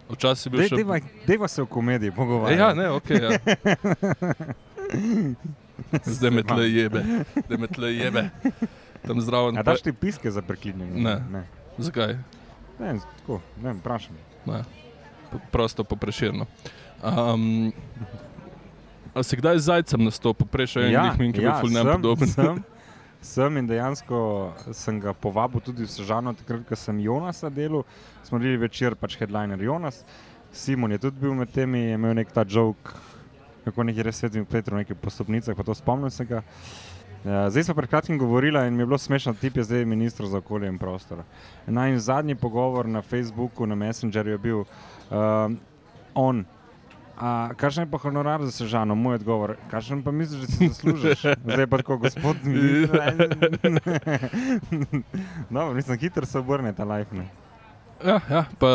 [0.09, 0.75] Včasih si bil Dej, še...
[0.77, 2.59] dejva, dejva se v komediji pogovarjati.
[2.59, 3.09] Ja, ne, ok.
[3.09, 3.29] Ja.
[6.05, 7.01] Zdaj me tle jebe,
[7.39, 8.29] zdaj me tle jebe.
[9.03, 9.57] Tam zraven.
[9.57, 11.01] A daš ti piske za preklinjanje?
[11.01, 11.19] Ne.
[11.31, 11.43] ne.
[11.77, 12.17] Zakaj?
[12.79, 14.15] Ne, tako, ne vprašam.
[14.45, 14.63] Ne.
[15.51, 16.45] Prosto popreširno.
[17.03, 17.73] Um,
[19.13, 20.47] a si kdaj z zajcem nastopil?
[20.47, 22.31] Prej še en ja, min, ki je bil ful sem, nepodoben.
[22.31, 22.61] sem,
[23.35, 24.19] sem in dejansko
[24.75, 27.85] sem ga povabil tudi v Sežano, takrat, ko sem Jonasa delal.
[28.27, 30.03] Smo bili večer, pač headliner Jonas.
[30.55, 32.95] Simon je tudi bil med temi, je imel nek ta joke,
[33.67, 36.43] kako neki res svetim Petru, neki po stopnicah, pa to spomnim se ga.
[37.25, 40.25] Ja, zdaj smo pred kratkim govorili in mi je bilo smešno, tip je zdaj ministr
[40.25, 41.23] za okolje in prostor.
[41.67, 45.59] Naj zadnji pogovor na Facebooku, na Messengerju je bil um,
[46.13, 46.45] on.
[47.17, 48.95] A, kakšen je pa honorar za sežano?
[48.95, 51.21] Moj odgovor, kakšen pa misliš, da si zaslužiš?
[51.45, 52.35] Zdaj pa tako, gospod
[55.49, 57.15] no, mislim, hitro se obrne ta life.
[57.15, 57.44] Ne?
[57.97, 58.67] Ja, ja, pa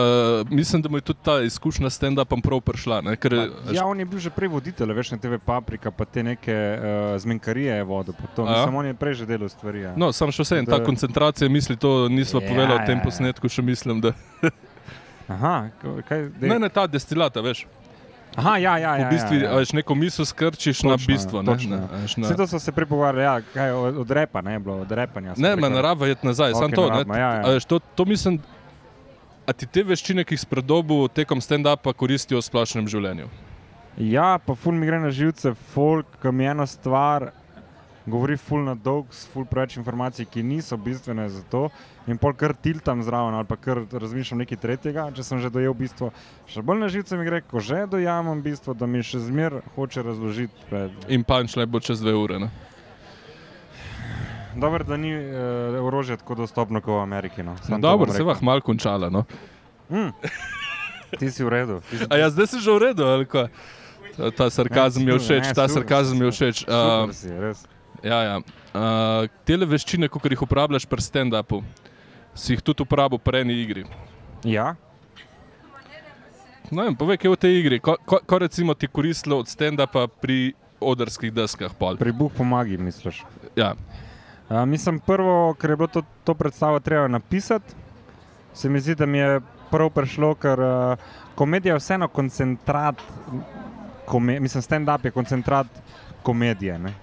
[0.48, 3.00] mislim, da mu je tudi ta izkušnja s stand-upom prav prišla.
[3.02, 3.34] Ne, ker,
[3.68, 6.80] Ja, on je bil že prej voditelj, veš, na TV Paprika, pa te neke uh,
[7.16, 8.14] zmenkarije je vodil.
[8.14, 8.48] pa ja?
[8.50, 9.80] Mislim, on je prej že delal stvari.
[9.82, 9.92] Ja.
[9.94, 12.98] No, sam še vse en, ta koncentracija misli, to nismo Ja, povedali ja, v tem
[12.98, 13.04] ja.
[13.04, 14.12] posnetku, še mislim, da.
[15.28, 15.68] Aha,
[16.02, 16.48] kaj, dej.
[16.48, 17.66] Ne, ne, ta destilata, veš.
[18.32, 19.04] Aha, ja, ja, ja.
[19.04, 19.56] V bistvu, ja, ja.
[19.56, 21.42] veš, neko misel skrčiš na Točno, bistvo.
[21.42, 21.76] Ne, točno.
[21.76, 24.90] ne, veš, na- Vse to so se prepogovarjali, ja, kaj, od, repa, ne, bilo, od
[24.90, 25.30] repanja.
[25.30, 25.74] Ne, pregovarjali.
[25.74, 26.82] narava je nazaj, samo Okej, to.
[26.84, 27.42] narava, Ne, ja, ja.
[27.48, 28.38] Veš, to, to mislim,
[29.46, 33.28] a ti te veščine, ki jih spredobu tekom stand-upa koristijo v splošnem življenju.
[34.00, 37.32] Ja, pa ful mi gre na živce, folk, ki mi eno stvar
[38.10, 41.68] govori ful na dolg, ful preveč informacij, ki niso bistvene za to.
[42.08, 45.76] In pol kar tiltam zraven ali pa kar razmišljam nekaj tretjega, če sem že dojel
[45.76, 46.10] bistvo.
[46.50, 50.04] Še bolj na živce mi gre, ko že dojamem bistvo, da mi še zmer hoče
[50.06, 50.66] razložiti.
[50.70, 51.06] Pred...
[51.08, 52.40] In punčlaj bo čez dve ure.
[52.46, 52.50] Ne?
[54.56, 57.42] Dobro, da ni uh, orožje tako dostopno kot v Ameriki.
[57.42, 57.56] No.
[57.78, 58.26] Dobro, se rekel.
[58.26, 59.10] vah mal končala.
[59.10, 59.24] No.
[59.90, 60.10] Mm.
[61.18, 61.80] Ti si v redu.
[61.90, 62.06] Si...
[62.10, 63.04] A ja, zdaj si že v redu?
[64.16, 66.52] Ta, ta sarkazem mi je všeč, ne, ta super, sarkazem mi je super.
[66.52, 66.56] všeč.
[66.66, 67.66] Super Uh, si,
[68.02, 68.36] ja, ja.
[68.70, 71.62] Uh, tele veščine, kot jih uporabljaš pri stand-upu,
[72.34, 73.86] si jih tudi uporabil pri eni igri.
[74.44, 74.74] Ja,
[76.70, 79.50] No, vem, povej, kaj je v tej igri, ko, ko, ko recimo ti koristilo od
[79.50, 81.74] stand-upa pri odrskih deskah.
[81.74, 81.98] Pol.
[81.98, 83.26] pri Bog pomagi, misliš.
[83.58, 83.74] Ja.
[84.50, 87.74] Uh, mislim, prvo, ker je bilo to, to predstavo treba napisati,
[88.54, 90.98] se mi zdi, da mi je prav prišlo, ker uh,
[91.34, 92.98] komedija je vseeno koncentrat,
[94.06, 95.66] kome, mislim, stand-up je koncentrat
[96.22, 96.78] komedije.
[96.78, 96.94] Ne?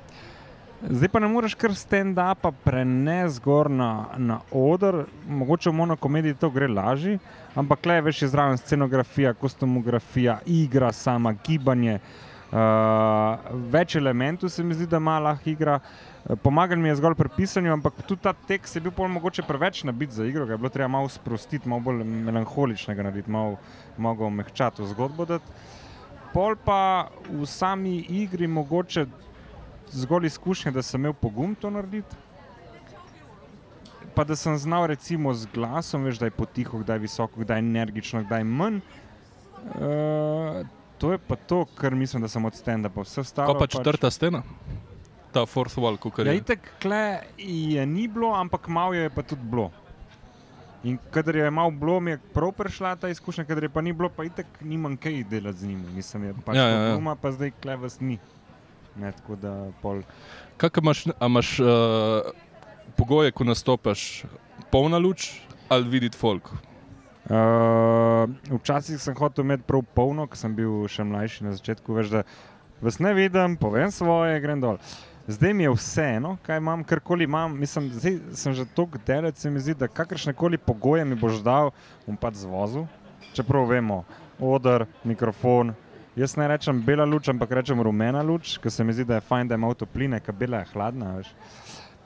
[0.90, 6.50] Zdaj pa ne moreš kar stand-upa prenesti gor na, na oder, mogoče v monokomediji to
[6.50, 7.16] gre lažje,
[7.56, 12.00] ampak le veš, je zraven scenografija, kostumografija, igra, sama gibanje.
[12.48, 13.36] Uh,
[13.72, 15.82] več elementov se mi zdi, da ima lahko igra.
[16.24, 19.44] Eh, Pomagal mi je zgolj pri pisanju, ampak tudi ta tekst je bil pol mogoče
[19.44, 23.58] preveč nabit za igro, ga je bilo treba malo sprostiti, malo bolj melanholičnega narediti, malo,
[23.98, 25.26] malo ga omehčati v zgodbo.
[25.28, 25.44] Dati.
[26.32, 29.06] pol pa v sami igri mogoče
[29.92, 32.16] zgolj izkušnje, da sem imel pogum to narediti.
[34.16, 37.60] Pa da sem znal recimo z glasom, veš, da je potiho, kdaj je visoko, kdaj
[37.60, 38.80] je energično, kdaj je manj.
[39.68, 40.64] Uh,
[40.98, 43.54] to je pa to, kar mislim, da sem od stenda pa vse ostalo.
[43.54, 44.44] Kaj pa četrta stena?
[45.32, 46.38] Ta fourth wall, kako Ja, je.
[46.38, 49.72] itek, kle je ni bilo, ampak malo je pa tudi bilo.
[50.84, 53.94] In kadar je malo bilo, mi je prav prišla ta izkušnja, kadar je pa ni
[53.94, 55.88] bilo, pa itek nimam kaj delati z njimi.
[55.92, 57.00] Mislim, je pač Ja, ja, ja, ja.
[57.00, 57.16] ja.
[57.22, 58.20] pa zdaj kle vas ni.
[58.96, 60.02] Ne, tako da pol.
[60.58, 61.68] Kaj imaš, imaš uh,
[62.96, 64.24] pogoje, ko nastopaš,
[64.72, 66.50] polna luč ali videti folk?
[67.28, 72.14] Uh, včasih sem hotel imeti prav polno, ko sem bil še mlajši na začetku, veš,
[72.14, 72.22] da
[72.80, 74.80] vas ne vidim, povem svoje, grem dol.
[75.28, 77.58] Zdaj mi je vseeno, kaj imam, karkoli imam.
[77.60, 81.42] Mislim, zdaj sem že tako delec, se mi zdi, da kakršne koli pogoje mi boš
[81.44, 81.74] dal,
[82.06, 82.88] bom pač zvozil.
[83.36, 84.06] Čeprav vemo,
[84.40, 85.76] odr, mikrofon.
[86.16, 89.28] Jaz ne rečem bela luč, ampak rečem rumena luč, ker se mi zdi, da je
[89.28, 91.18] fajn, da ima topline, ker bela je hladna.
[91.20, 91.36] Veš.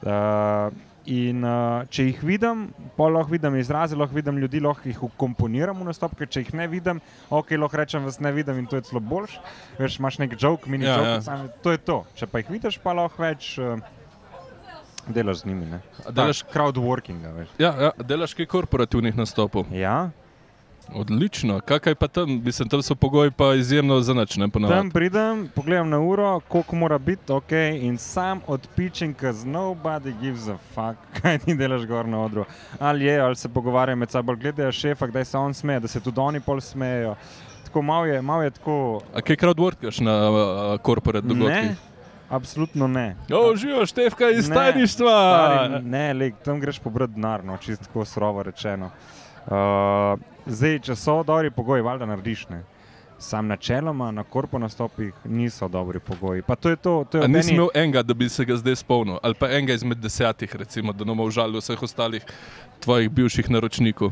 [0.02, 0.74] Uh,
[1.06, 5.80] in uh, če jih vidim, pa lahko vidim izraze, lahko vidim ljudi, lahko jih ukomponiram
[5.82, 8.78] v nastop, ker če jih ne vidim, ok, lahko rečem, vas ne vidim in to
[8.78, 9.40] je celo boljš.
[9.80, 11.22] Veš, imaš nek joke, mini Ja, joke, ja.
[11.26, 12.04] Sam, to je to.
[12.16, 13.80] Če pa jih vidiš, pa lahko več uh,
[15.08, 15.66] delaš z njimi.
[15.66, 15.82] Ne?
[16.10, 17.50] Delaš- crowdworkinga, veš.
[17.58, 19.66] Ja, ja, delaš kaj korporativnih nastopov.
[19.74, 20.12] Ja,
[20.93, 21.60] Odlično.
[21.60, 22.41] Kaj pa tam?
[22.43, 24.49] Mislim, tam so pogoji pa izjemno zanačne.
[24.67, 27.51] tam pridem, pogledam na uro, koliko mora biti, ok,
[27.82, 32.45] in sam odpičem, ker nobody gives a fuck, kaj ti delaš gor na odru.
[32.80, 35.99] Ali je, ali se pogovarjajo med sabo, gledajo šefa, kdaj se on smeje, da se
[35.99, 37.15] tudi oni pol smejejo.
[37.63, 39.01] Tako malo je, malo je tako.
[39.15, 41.47] A kaj crowdworkaš na uh, korporat dogodkih?
[41.47, 41.75] Ne,
[42.30, 43.15] absolutno ne.
[43.34, 45.12] O, živijo števka iz Ne, tajništva.
[45.12, 48.91] Stari, ne, lek, tam greš pobrati denar, no, čisto tako srovo rečeno.
[49.45, 52.45] Uh, zdaj, če so dobri pogoji, valjda narediš.
[52.49, 52.62] Ne.
[53.21, 56.41] Sam načeloma na korpo nastopih niso dobri pogoji.
[56.41, 58.45] Pa to je to, to je A ob nisi eni- imel enega, da bi se
[58.45, 62.25] ga zdaj spomnil, ali pa enega izmed desetih, recimo, da ne bomo užalili vseh ostalih
[62.80, 64.12] tvojih bivših naročnikov.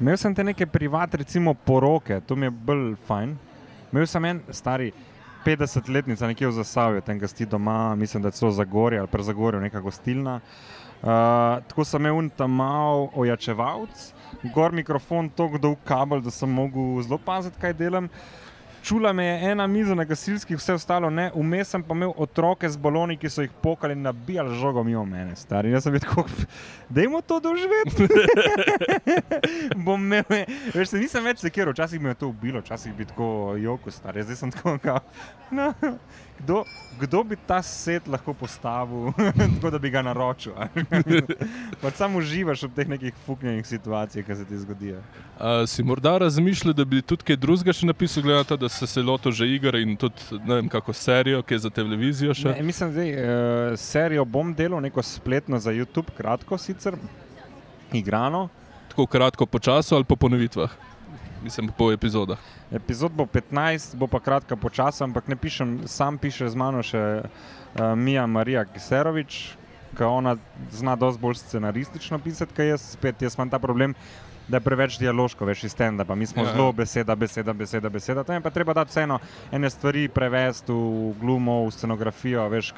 [0.00, 3.36] Imel sem te neke privat, recimo poroke, to mi je bolj fajn.
[3.92, 4.92] Imel sem en stari
[5.46, 9.80] 50-letnica nekje v Zasavju, tam gosti doma, mislim, da celo Zagorje ali pa Zagorje, neka
[9.80, 10.40] gostilna.
[11.02, 11.08] Uh,
[11.68, 14.12] tako sem imel un tam mal ojačevalc,
[14.54, 18.10] gor mikrofon, tako dolg kabel, da sem mogel zelo paziti, kaj delam.
[18.82, 22.68] Čula me je ena miza na gasilskih, vse ostalo ne, vmes sem pa imel otroke
[22.70, 25.72] z baloni, ki so jih pokali in nabijali žogo mimo mene, stari.
[25.74, 26.24] Jaz sem bil tako,
[26.88, 28.06] dajmo to doživeti.
[29.84, 30.22] bom imel,
[30.74, 34.22] veš, se nisem več sekiral, včasih me je to ubilo, včasih bi tako joko star,
[34.22, 35.02] zdaj sem tako, kao,
[35.50, 35.72] no,
[36.38, 36.64] kdo,
[37.00, 39.12] kdo bi ta set lahko postavil,
[39.54, 40.52] tako da bi ga naročil.
[41.82, 45.02] pa samo uživaš v teh nekih fuknjenih situacijah, ki se ti zgodijo.
[45.38, 48.68] A si morda razmišljal, da bi tudi kaj drugega še napisal, glede na to, da
[48.68, 52.52] se lotil že iger in tudi ne vem, kako serijo, ki je za televizijo še?
[52.52, 56.96] Ne, mislim, da uh, serijo bom delal, neko spletno za YouTube, kratko sicer,
[57.92, 58.48] igrano.
[58.88, 60.70] Tako kratko po času ali po ponovitvah?
[61.42, 62.38] Mislim, po epizodah.
[62.72, 67.22] Epizod bo 15, bo pa kratka počasna, ampak ne pišem, sam piše z mano še
[67.22, 69.54] uh, Mija Marija Kiserovič,
[69.96, 70.36] ki ona
[70.74, 72.90] zna dosti bolj scenaristično pisati, kot jaz.
[72.98, 73.94] Spet jaz imam ta problem,
[74.48, 76.04] da je preveč dialoško, veš, iz tenda.
[76.06, 76.48] Mi smo Ja, ja.
[76.48, 76.54] ja.
[76.54, 78.24] zelo beseda, beseda, beseda, beseda.
[78.24, 79.18] Tam je pa treba dati vseeno
[79.52, 80.78] ene stvari prevesti v
[81.14, 82.48] glumo, v scenografijo.
[82.48, 82.72] Veš,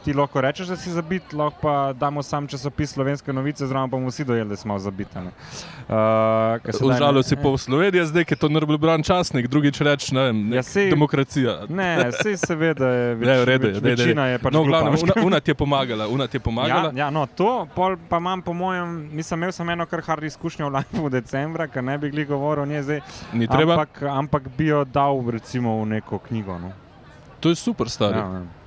[0.00, 3.96] ti lahko rečeš, da si zabit, lahko pa damo sam časopis slovenske novice, zraven pa
[3.96, 5.30] bomo vsi dojeli, da smo zabitani.
[5.88, 10.38] Uh, Užalil si pol Slovenije, zdaj je to naredil bran časnik, drugič reč, ne vem,
[10.48, 11.52] Ja, nek, sej- demokracija.
[11.68, 14.04] Ne, vse seveda je več, Ne, redu več, daj, daj, daj.
[14.04, 15.04] večina je pač No, glupaška.
[15.16, 16.90] una, una ti je pomagala, una ti je pomagala.
[16.90, 20.24] Ja, ja, no, to pol pa imam, po mojem, nisem imel sem eno kar hard
[20.24, 23.00] izkušnjo v live decembra, ker ne bi gli govoril o njej zdaj.
[23.38, 23.76] Ni treba.
[23.76, 26.58] Ampak, ampak bi jo dal recimo v neko knjigo.
[26.58, 26.72] No.
[27.40, 28.18] To je super, stari.
[28.18, 28.61] Ja, ja.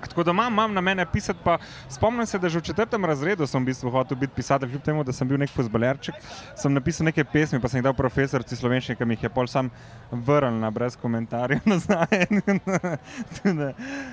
[0.00, 1.38] Tako da imam, imam na mene pisati.
[1.42, 4.82] Pa spomnim se, da že v četrtem razredu sem v bistvu hotel biti pisatelj, kljub
[4.82, 6.14] temu, da sem bil nek fuzbalerček.
[6.54, 9.46] Sem napisal nekaj pesmi, pa sem jih dal profesorci slovenščine, ki mi jih je pol
[9.46, 9.70] sam
[10.10, 12.06] vrnil na brez komentarjev nazaj.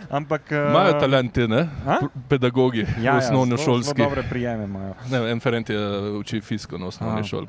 [0.09, 0.51] Ampak.
[0.51, 1.67] eh, Imajo talente, ne?
[1.85, 1.97] A?
[2.29, 4.01] Pedagogi, ja, osnovno zelo- šolski.
[4.01, 4.93] Dobre prijeme imajo.
[5.09, 7.47] Ne, en ferent je uh, uči fisko na osnovni šoli.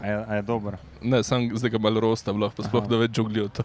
[0.00, 0.76] A je, a je dobro.
[1.02, 3.62] Ne, sam zdaj ga malo rosta, lahko sploh da več žuglijo to.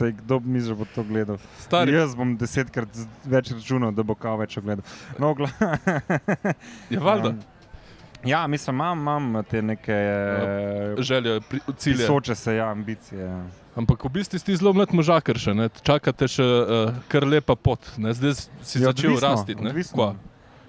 [0.00, 1.36] Sej, kdo bi mi že bo to gledal?
[1.58, 2.88] Stari, Jaz bom desetkrat
[3.26, 4.80] več računal, da bo kao več gledal.
[5.18, 5.50] No, gla...
[6.90, 7.28] je valjda.
[7.30, 7.40] Um,
[8.22, 12.06] Ja, mislim, imam, imam te neke uh, Želje, pri- cilje.
[12.06, 13.20] soče se, ja, ambicije.
[13.22, 13.38] Ja.
[13.74, 15.70] Ampak v bistvu si zelo mlad možakar še, ne?
[15.80, 17.80] čakate še uh, kar lepa pot.
[17.96, 18.12] Ne?
[18.12, 19.56] Zdaj si Ja, začel odvisno, rasti.
[19.56, 19.96] odvisno.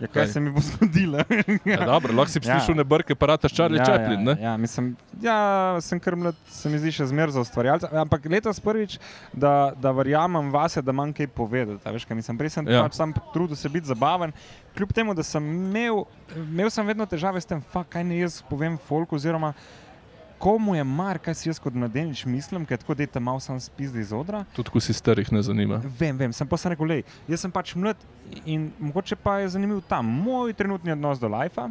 [0.02, 1.22] Ja, kaj se mi bo zgodilo?
[1.64, 2.56] Ja, dobro, lahko si Ja.
[2.56, 4.20] slišal ne brke, pa rata Charlie ja, Chaplin.
[4.20, 4.41] Ja, ne?
[4.41, 5.38] ja, mislim, ja,
[5.80, 7.91] sem kar mlad, se mi zdi še zmeraj za ustvarjalca.
[7.95, 8.97] Ampak letos prvič,
[9.32, 11.86] da, da verjamem vase, da imam kaj povedati.
[11.88, 12.74] Veš, kaj mislim, prej sem Ja.
[12.74, 12.84] ja.
[12.84, 14.34] pač sam trudil se biti zabaven.
[14.74, 16.04] Kljub temu, da sem imel,
[16.36, 19.54] imel sem vedno težave s tem, fuck, kaj ne jaz povem folk, oziroma
[20.42, 24.02] komu je mar, kaj si jaz kot mladenič mislim, ker tako dete malo sam spizdi
[24.02, 24.42] iz odra.
[24.56, 25.78] Tudi, ko si starih ne zanima.
[26.00, 28.02] Vem, vem, sem pa sem rekel, lej, jaz sem pač mlad
[28.46, 31.70] in mogoče pa je zanimiv ta moj trenutni odnos do lajfa.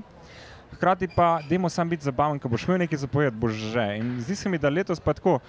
[0.71, 3.87] Hkrati pa, dajmo sam biti zabaven, ko boš imel nekaj zapovedati, boš že.
[3.99, 5.41] In zdi se mi, da letos pa tako,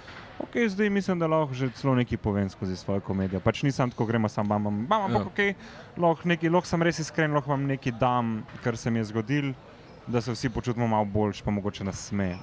[0.41, 3.39] ok, zdaj mislim, da lahko že celo nekaj povem skozi svojo komedijo.
[3.39, 5.29] Pač nisem tako, gremo sam, bam, bam, bam ampak Ja.
[5.29, 9.11] ok, lahko, nekaj, lahko sem res iskren, lahko vam nekaj dam, kar se mi je
[9.13, 9.53] zgodilo,
[10.07, 12.33] da se vsi počutimo malo boljš, pa mogoče nas sme.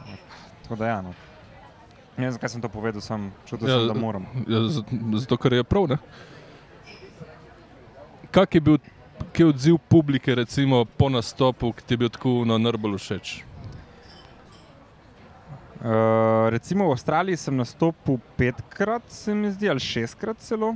[0.68, 1.14] Tako da ja, no.
[2.18, 4.26] Ne vem, zakaj sem to povedal, sem čutil, Ja, sem, da moram.
[4.44, 4.60] Ja,
[5.16, 5.86] zato, ker je prav.
[5.88, 5.96] Ne?
[8.30, 8.76] Kak je bil
[9.18, 13.32] kak je odziv publike, recimo po nastopu, ki ti je bil tako na najbolj všeč?
[15.78, 20.74] Uh, recimo v Avstraliji sem nastopil petkrat, se mi zdi, ali šestkrat celo.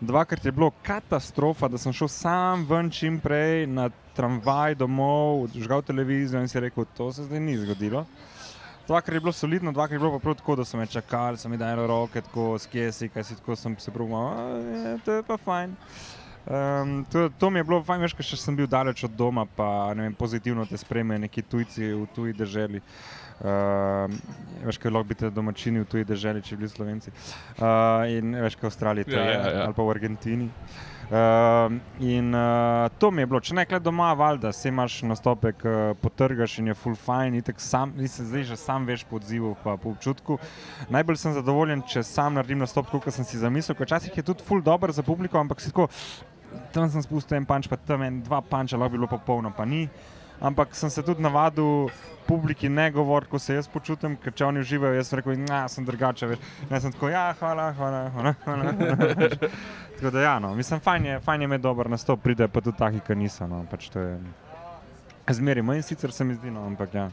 [0.00, 5.82] Dvakrat je bilo katastrofa, da sem šel sam ven čim prej na tramvaj domov, žgal
[5.82, 8.06] televizijo in si rekel, to se zdaj ni zgodilo.
[8.88, 11.48] Dvakrat je bilo solidno, dvakrat je bilo pa prav tako, da so me čakali, so
[11.48, 14.08] mi dali roke, tako skesi, kaj si tako sem se prav,
[15.04, 15.76] to je pa fajn.
[16.48, 19.44] Um, to, to mi je bilo fajn, veš, ker še sem bil daleč od doma,
[19.44, 22.80] pa ne vem, pozitivno te spremljajo neki tujci v tuji državi.
[23.38, 24.08] Uh,
[24.64, 27.12] veš, kaj lahko biti domačini v tuji državi, če bi bili slovenci.
[27.58, 29.66] Uh, in veš, kaj v Avstraliji Ja, ja, ja.
[29.66, 30.48] ali pa v Argentini.
[30.48, 35.62] Uh, in uh, to mi je bilo, če ne kle doma, valjda, se imaš nastopek,
[35.64, 39.54] uh, potrgaš in je full fine, itek sam, nisem zdaj že sam veš po odzivu,
[39.64, 40.36] pa po občutku.
[40.92, 44.44] Najbolj sem zadovoljen, če sam naredim nastop, kot sem si zamislil, ker včasih je tudi
[44.44, 45.88] full dober za publiko, ampak si tako,
[46.76, 49.64] tam sem spustil en panč, pa tam en, dva panča, lahko bi bilo popolno, pa
[49.64, 49.86] ni.
[50.40, 51.88] Ampak sem se tudi navadil
[52.26, 55.62] publiki ne govoriti, ko se jaz počutim, ker če oni uživajo, jaz sem rekel, da
[55.68, 56.28] sem drugače.
[56.70, 58.34] Jaz sem tako, ja, hvala, hvala, hvala.
[58.44, 58.74] hvala.
[59.96, 62.78] tako da, ja, no, mislim, fajn je, fajn je imeti dober nastop, pride pa tudi
[62.78, 63.48] taki, ki niso.
[63.50, 64.18] No, pač to je
[65.34, 67.08] zmeri manj, sicer se mi zdi, no, ampak ja,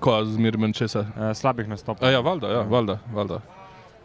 [0.00, 1.00] Ko zmeraj česa?
[1.00, 2.06] eh, slabih nastopov.
[2.06, 2.98] A ja, valjda, ja, valjda.
[3.12, 3.40] valjda.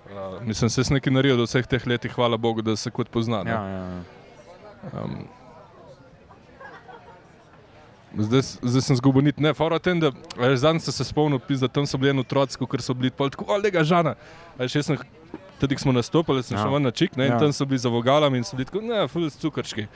[0.04, 3.10] Uh, mislim, se je nekaj naredil v vseh teh letih, hvala Bogu, da se kot
[3.10, 3.44] pozna.
[3.44, 3.52] ne.
[3.52, 5.04] ja, ja, ja.
[5.04, 5.43] Um,
[8.16, 10.12] zdaj, zdaj sem zgubil nit, ne, fora tem, da
[10.56, 13.46] zadnjič sem se spomnil, da tam so bili eni otroci, ker so bili pol tako,
[13.48, 14.16] olega žana.
[14.60, 14.98] Jaz sem,
[15.60, 16.64] tudi ko smo nastopili, sem Ja.
[16.64, 17.40] šel ven na čik, ne, in Ja.
[17.40, 19.88] tam so bili za vogalami in so bili tako, ne, ful s cukrčki.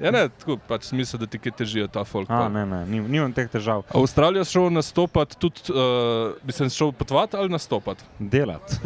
[0.00, 2.30] Ja, ne, tako pač smisel, da ti kaj težijo ta folk.
[2.30, 2.48] A, pa.
[2.48, 3.82] ne, ne, nim- nimam teh težav.
[3.92, 8.00] Avstralija šel nastopati, tudi, uh, bi se šel potovati ali nastopati?
[8.18, 8.78] Delati.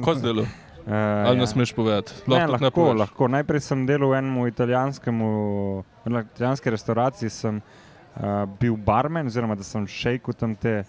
[0.00, 0.46] Ko zdaj delo?
[0.86, 0.92] Uh,
[1.26, 2.12] Ali ne smeš povedati?
[2.26, 2.98] Ne, tudi lahko, poveš.
[2.98, 3.28] lahko.
[3.28, 9.62] Najprej sem delal v enem italijanskem, v italijanski restavraciji, sem uh, bil barmen, oziroma da
[9.66, 10.82] sem šejkal tam te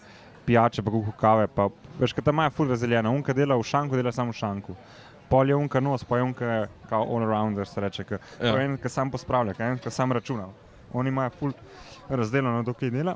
[0.46, 1.48] pijače, pa kuhal kave.
[1.48, 1.68] Pa,
[2.00, 3.12] veš, kaj tam imajo ful razdeljeno.
[3.12, 4.76] Unka dela v šanku, dela samo v šanku.
[5.30, 8.04] Pol je unka nos, pa je unka kao all arounder, se reče.
[8.04, 8.48] Ka, Ja.
[8.56, 8.62] ja.
[8.64, 10.48] En, ki sam pospravlja, en, ki sam računa.
[10.94, 11.54] Oni imajo ful
[12.10, 13.16] razdeljeno, dokaj dela.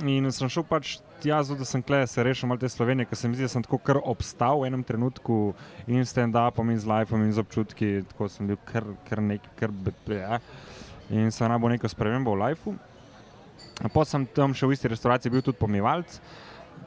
[0.00, 3.28] In sem šel pač tja, da sem kle, se rešil malo te Slovenije, ker se
[3.28, 5.52] mi zdi, da sem tako kar obstal v enem trenutku
[5.86, 9.44] in s stand-upom in z lifeom in z občutki, tako sem bil kar, kar nek,
[9.60, 9.70] kar
[10.08, 10.40] ja.
[11.12, 12.74] In sem rabo neko spremembo v lifeu.
[13.92, 16.18] Potem sem tam še v isti restavraciji bil tudi pomivalc,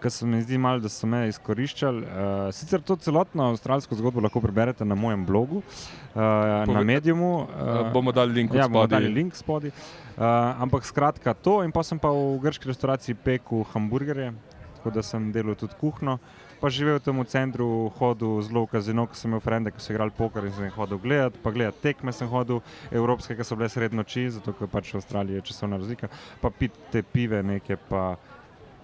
[0.01, 2.01] ker se mi zdi malo, da so me izkoriščali.
[2.03, 7.31] Uh, sicer to celotno avstralsko zgodbo lahko preberete na mojem blogu, uh, na Pove- Mediumu.
[7.47, 8.99] Uh, bomo dali link Ja, od bomo spodaj.
[8.99, 9.71] dali link spodaj.
[10.15, 10.23] Uh,
[10.63, 14.31] ampak skratka to, in pa sem pa v grški restavraciji pekel hamburgerje,
[14.77, 16.19] tako da sem delal tudi kuhno.
[16.61, 19.91] Pa živel tam v centru, hodil zelo v kazino, ko sem imel frende, ki so
[19.91, 22.63] igrali poker in sem jih hodil gledati, pa gledati tekme sem hodil,
[22.95, 26.07] evropske, ki so bile sred noči, zato ker pač v Avstraliji je časovna razlika,
[26.39, 28.15] pa piti te pive neke, pa,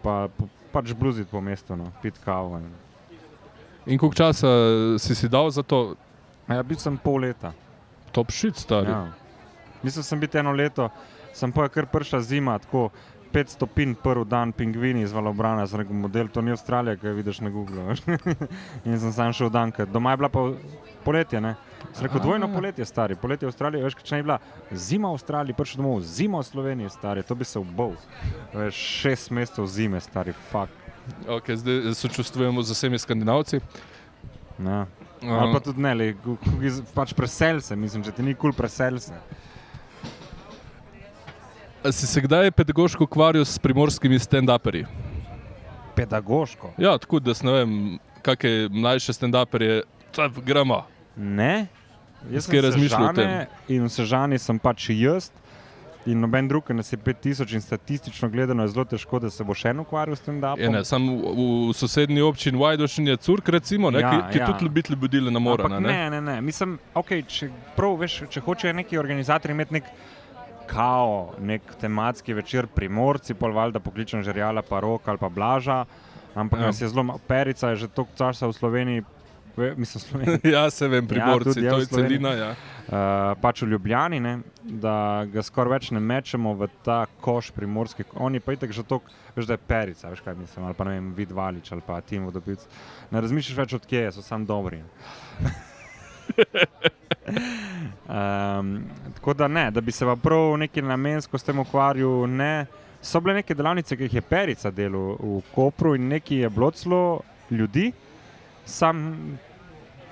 [0.04, 2.60] pa, pa pač bluziti po mestu, no, piti kavo.
[2.60, 2.68] In.
[3.88, 4.52] In koliko časa
[5.00, 5.96] si si dal za to?
[6.52, 7.56] Ja, bil sem pol leta.
[8.12, 8.92] Top shit, stari.
[8.92, 9.08] Ja.
[9.08, 9.22] Ja.
[9.82, 10.90] Mislil sem biti eno leto,
[11.34, 12.90] sem pa je kar prišla zima, tako
[13.34, 17.14] 5 stopinj prvi dan, pingvini iz Valobrana, z nekim model, to ni Avstralija, ki jo
[17.16, 17.96] vidiš na Google.
[18.86, 20.44] in sem sam šel dan, ker doma je bila pa
[21.06, 21.56] poletje, ne.
[21.94, 24.40] Sem rekel, dvojno poletje, stari, poletje v Avstraliji, veš, če ne bi bila
[24.72, 27.96] zima v Avstraliji, prišel domov, zima v Sloveniji, stari, to bi se ubol.
[28.54, 30.76] Veš, šest mesecev zime, stari, fuck.
[31.28, 33.62] Okay, zdaj sočustvujemo z vsemi skandinavci.
[34.60, 34.86] Ja.
[35.22, 36.14] Um, Ali pa tudi ne, le,
[36.94, 39.18] pač presel se, mislim, če ti ni kul, cool presel se.
[41.84, 44.86] A si se kdaj pedagoško ukvarjal s primorskimi stand-uperji?
[45.96, 46.74] Pedagoško.
[46.78, 47.72] Ja, tako da ne vem,
[48.22, 49.82] kakšne mlajše stand-uperje,
[50.46, 50.84] gremo.
[51.16, 51.68] Ne.
[52.30, 55.32] Jaz sem razmišljal o Sežane In v Sežani sem pač jaz,
[56.06, 59.44] in noben drug, ker nas je 5000 in statistično gledano je zelo težko, da se
[59.44, 61.34] bo še en ukvarjal s tem ne, sam v,
[61.72, 64.54] v sosednji občini Vajdošin je curk, recimo, ne, Ja, ki, ki ja.
[64.54, 65.66] tudi ljubitelj budile na mora.
[65.66, 66.40] Ampak ne, ne, ne.
[66.46, 69.94] Mislim, okay, če, prav, veš, če hočejo neki organizatori imeti nek
[70.72, 75.86] kao, nek tematski večer, primorci, pol valjda pokličem žerjala, pa rok ali pa blaža,
[76.34, 76.66] ampak Ja.
[76.66, 79.04] nas je zelo, perica je že toliko časa v Sloveniji,
[79.54, 80.52] ve- mislim, Sloveniji.
[80.54, 82.32] Ja, se vem, primorci, tudi ja, to je celina.
[82.32, 82.56] Ja.
[82.84, 88.04] Uh, pač v Ljubljani, ne, da ga skoraj več ne mečemo v ta koš primorski.
[88.16, 90.92] Oni pa itek že toliko, veš, da je perica, veš kaj mislim, ali pa ne
[90.92, 92.60] vem, vid valič ali pa tim vodopic.
[93.10, 94.84] Ne razmišljaš več od kje, so sam dobri.
[98.12, 98.84] um,
[99.16, 102.66] tako da ne, da bi se pa prav neki namensko s tem ukvarjal, ne.
[103.02, 106.72] So bile neke delavnice, ki jih je perica delal v Kopru in neki je bilo
[106.72, 107.92] celo ljudi,
[108.66, 109.02] sam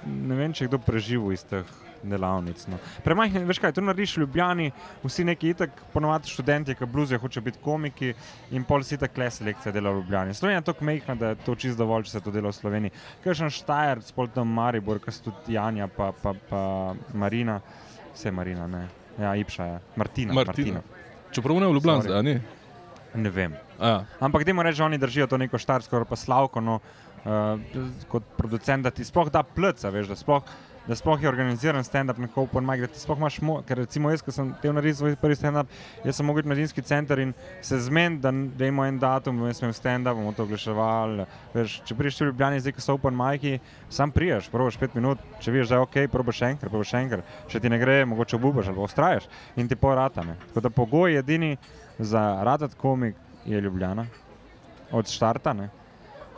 [0.05, 1.67] ne vem, če je kdo preživel iz teh
[2.03, 2.63] delavnic.
[2.71, 2.79] No.
[3.03, 4.69] Premajhne, veš kaj, to narediš v Ljubljani,
[5.03, 8.13] vsi neki itak, ponovadi študenti, ki bluzijo, hoče biti komiki
[8.55, 10.33] in pol si tako le selekcija dela v Ljubljani.
[10.33, 12.95] Slovenija je tako mehna, da je to čisto dovolj, če se to dela v Sloveniji.
[13.23, 16.63] Kaj še Štajer, spol tam Maribor, kaj tudi Janja, pa, pa, pa
[17.13, 17.59] Marina,
[18.19, 18.85] vse Marina, ne.
[19.19, 20.35] Ja, Ipša je, Martina.
[20.35, 20.83] Martina.
[21.31, 22.37] Čeprav ne v Ljubljani, zdaj, a ni.
[22.39, 22.57] Martina.
[23.13, 23.55] Ne vem.
[23.79, 24.05] A, ja.
[24.19, 26.79] Ampak dajmo reči, da oni držijo to neko štarsko ali pa slavko, no,
[27.25, 30.43] uh, kot producent, da ti sploh da plca, veš, da sploh,
[30.89, 34.09] da sploh je organiziran stand-up, neko open mic, da ti sploh imaš, mo ker recimo
[34.09, 35.69] jaz, ko sem te naredil svoj prvi stand-up,
[36.01, 39.43] jaz sem mogel iti v mladinski center in se zmen, da, da imamo en datum,
[39.45, 41.27] da smo stand-up, bomo to oglaševali.
[41.85, 43.59] Če priješ v Ljubljani, zdaj ko so open miki,
[43.93, 47.03] sam priješ, probaš pet minut, če veš, da je ok, probaš še enkrat, probaš še
[47.05, 49.29] enkrat, če ti ne gre, mogoče obubaš ali pa ustraješ
[49.61, 50.39] in ti poratame.
[50.47, 51.53] Tako da pogoj edini
[51.99, 53.15] za radat komik
[53.45, 54.07] je Ljubljana,
[54.91, 55.53] od štarta.
[55.53, 55.69] Ne?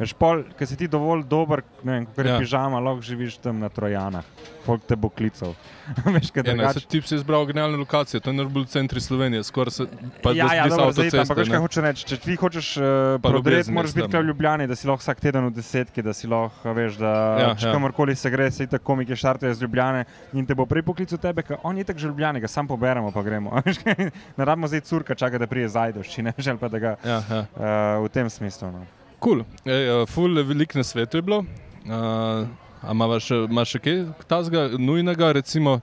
[0.02, 2.40] Veš, pol, ker si ti dovolj dober, ne vem, kot je Ja.
[2.40, 4.26] pižama, lahko živiš tam na Trojanah,
[4.66, 5.54] folk te bo klical.
[6.08, 6.80] Veš, kaj Ja, ne, drugače.
[6.80, 9.86] se ti si izbral genialno lokacijo, to je najbolj centri Slovenije, skoraj se
[10.20, 11.52] pa ja, ja, dobro, zdaj, ampak veš, ne.
[11.52, 12.06] kaj hoče reči.
[12.06, 12.86] Če ti hočeš uh,
[13.18, 16.14] Pa prodreti, moraš je biti v Ljubljani, da si lahko vsak teden v desetki, da
[16.14, 17.74] si lahko, veš, da Ja, če ja.
[17.74, 21.44] kamorkoli se gre, se itak komiki štartajo iz Ljubljane in te bo prej poklical tebe,
[21.44, 23.54] ker on je itak že v Ljubljani, ga sam poberemo, pa gremo.
[23.84, 26.96] Kaj, ne rabimo zdaj curka, čaka, da prije zajdoš, če ne žel pa da ga
[27.04, 27.42] Ja, ja.
[27.52, 28.72] uh, v tem smislu.
[28.72, 28.86] No.
[29.22, 29.44] Cool.
[29.70, 31.44] Ej, uh, ful velik na svetu je bilo.
[31.86, 32.48] Uh,
[32.82, 35.76] a imaš še, imaš še kaj tazga nujnega, recimo?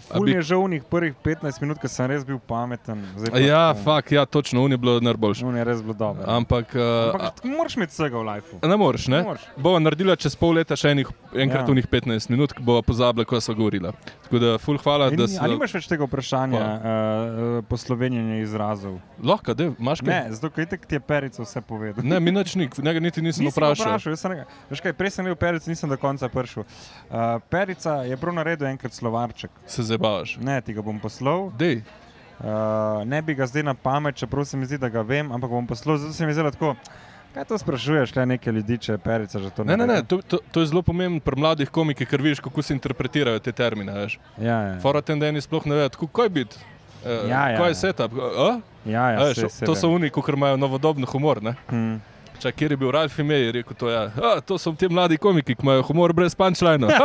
[0.00, 3.04] Ful bi- je že v njih prvih 15 minut, ker sem res bil pameten.
[3.16, 5.44] Zdaj pa- Ja, fak, ja, točno, un je bilo najboljši.
[5.44, 6.24] On je res bilo dobro.
[6.24, 8.58] Ampak, uh, Ampak moraš imeti vsega v lifeu.
[8.62, 9.16] ne moreš, ne?
[9.16, 9.42] Ne moreš.
[9.56, 11.70] Bova naredila čez pol leta še enih, enkrat Ja.
[11.70, 13.92] unih 15 minut, bova pozabila, ko so govorila.
[14.22, 15.38] Tako da, ful hvala, In da si.
[15.38, 18.98] Ali nimaš več tega vprašanja, uh, poslovenjenja izrazov?
[19.18, 20.08] Lahko, da imaš kaj?
[20.08, 22.04] Ne, zato ker ti je perica vse povedal.
[22.04, 23.86] Ne, mi nič, nik, njega niti nisem Nisem vprašal.
[23.88, 26.62] vprašal jaz sem rekel, veš kaj, prej sem bil peric, nisem do konca prišel.
[27.08, 27.16] Uh,
[27.48, 29.50] perica je prav naredil enkrat slovarček.
[29.66, 30.36] Se zabavaš.
[30.38, 31.48] Ne, ti ga bom poslal.
[31.54, 31.80] Dej.
[32.38, 32.46] Uh,
[33.02, 35.66] ne bi ga zdaj na pamet, čeprav se mi zdi, da ga vem, ampak bom
[35.66, 35.96] poslal.
[35.96, 36.74] Zato se mi zdi tako.
[37.28, 40.22] Kaj to sprašuješ, kaj neke ljudi, če je perica že to Ne, ne, ne, naredil?
[40.22, 43.52] to, to, to je zelo pomembno pri mladih komikih, ker vidiš, kako se interpretirajo te
[43.52, 43.92] termine.
[43.92, 44.16] Veš.
[44.38, 44.78] Ja, ja.
[44.80, 46.56] Fora tem, da eni sploh ne vedo, kako je biti.
[46.98, 47.74] Uh, Ja, ja, kaj je ja.
[47.74, 48.12] setup?
[48.16, 48.48] A?
[48.84, 51.42] ja, ja veš, saj- saj to so oni, ki imajo novodobni humor.
[51.42, 51.54] Ne?
[51.68, 52.00] Hmm.
[52.38, 53.88] Čak, kjer je bil Ralf Imej, je rekel to.
[53.90, 54.02] Ja.
[54.14, 56.86] A, to so ti mladi komiki, ki imajo humor brez punčlina.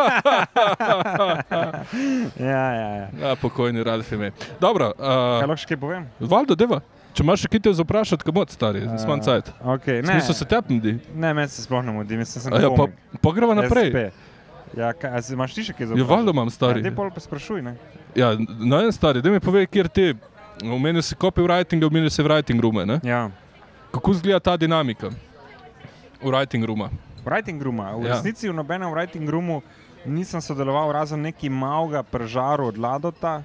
[2.39, 3.07] Ja, ja, ja.
[3.19, 4.31] ja, pokojni Ralf Imej.
[4.61, 5.07] Dobro, Kaj
[5.41, 6.05] uh, lahko še kaj povem?
[6.19, 6.81] Valdo, deva.
[7.13, 9.49] Če imaš še kaj te zaprašati, kam od stari, uh, smo cajt.
[9.75, 10.15] Okay, Ne.
[10.15, 10.79] Smisel se tepni.
[11.13, 12.87] ne, meni se sploh ne mudi, mislim, sem Ja, pa,
[13.21, 13.89] pa greva naprej.
[13.89, 13.97] SP.
[14.73, 16.81] Ja, kaj, si- imaš ti še kaj za Ja, valjda imam, stari.
[16.81, 17.75] Ja, pol pa sprašuj, ne?
[18.15, 20.13] Ja, na en stari, da mi povej, kjer ti.
[20.63, 22.81] Omenil si copywriting, omenil si writing room.
[22.85, 22.99] Ne?
[23.03, 23.29] Ja.
[23.93, 25.07] Kako izgleda ta dinamika
[26.17, 26.89] v writing rooma?
[27.25, 27.91] Writing rooma.
[27.93, 28.13] V Ja.
[28.13, 29.61] resnici v nobenem writing roomu
[30.05, 33.43] nisem sodeloval, razen neki malga pržaru od Ladota,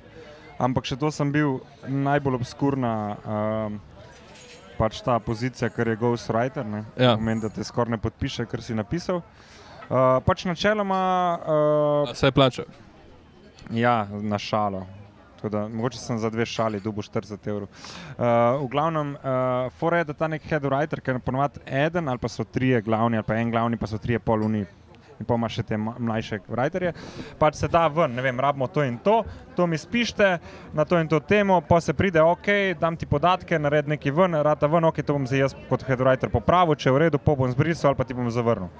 [0.58, 2.94] ampak še to sem bil najbolj obskurna.
[3.18, 3.80] Um,
[4.78, 6.84] Pač ta pozicija, ker je ghostwriter, ne?
[6.96, 7.16] Ja.
[7.16, 9.16] pomeni, da te skoraj ne podpiše, kar si napisal.
[9.90, 10.98] Uh, pač načeloma,
[12.06, 12.62] uh, Vse plača.
[13.70, 14.86] ja, na šalo.
[15.42, 17.68] Da, mogoče sem za dve šali dobil 40 evrov.
[17.68, 22.18] Uh, v glavnem, uh, fora je, da ta nek head writer, ker ponovadi eden ali
[22.18, 24.66] pa so trije glavni, ali pa en glavni, pa so trije poluni.
[25.18, 26.92] In pa imaš še te mlajše writerje.
[27.38, 29.16] Pač se da ven, ne vem, rabimo to in to,
[29.56, 30.36] to mi spište
[30.74, 34.38] na to in to temo, pa se pride, ok, dam ti podatke, nared neki ven,
[34.46, 37.22] rata ven, ok, to bom zdaj jaz kot head writer popravil, če je v redu,
[37.22, 38.70] pa bom zbrisal ali pa ti bom zavrnil.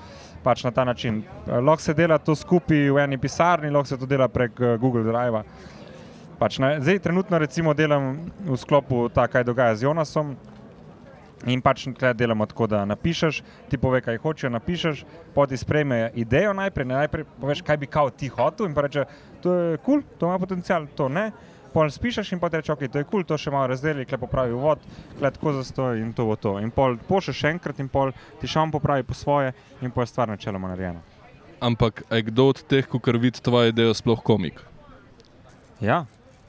[0.45, 1.25] Pač na ta način.
[1.25, 5.03] Eh, Lahko se dela to skupaj v eni pisarni, lahko se to dela prek Google
[5.11, 5.43] Drive.
[6.39, 10.37] Pač, ne, zdaj, trenutno recimo delam v sklopu ta, kaj dogaja z Jonasom.
[11.47, 15.03] In pač tukaj delamo tako, da napišeš, ti pove, kaj hočeš, napišeš,
[15.35, 19.05] poti sprejme idejo najprej, ne, najprej poveš, kaj bi kao ti hotel in pa reče,
[19.43, 21.31] to je kul, cool, to ima potencial, to ne.
[21.73, 24.23] pol spišeš in potem rečeš, ok, to je kul, cool, to še malo razdeli, klep
[24.25, 24.83] popravi vod,
[25.19, 26.57] klep tako zastoj in to bo to.
[26.59, 28.11] In pol pošleš še enkrat in pol
[28.41, 31.05] ti še on popravi po svoje in pol je stvar načeloma narejena.
[31.61, 34.63] Ampak kdo od teh, ko vidi tvoje ideje, sploh komik?
[35.79, 36.07] Ja.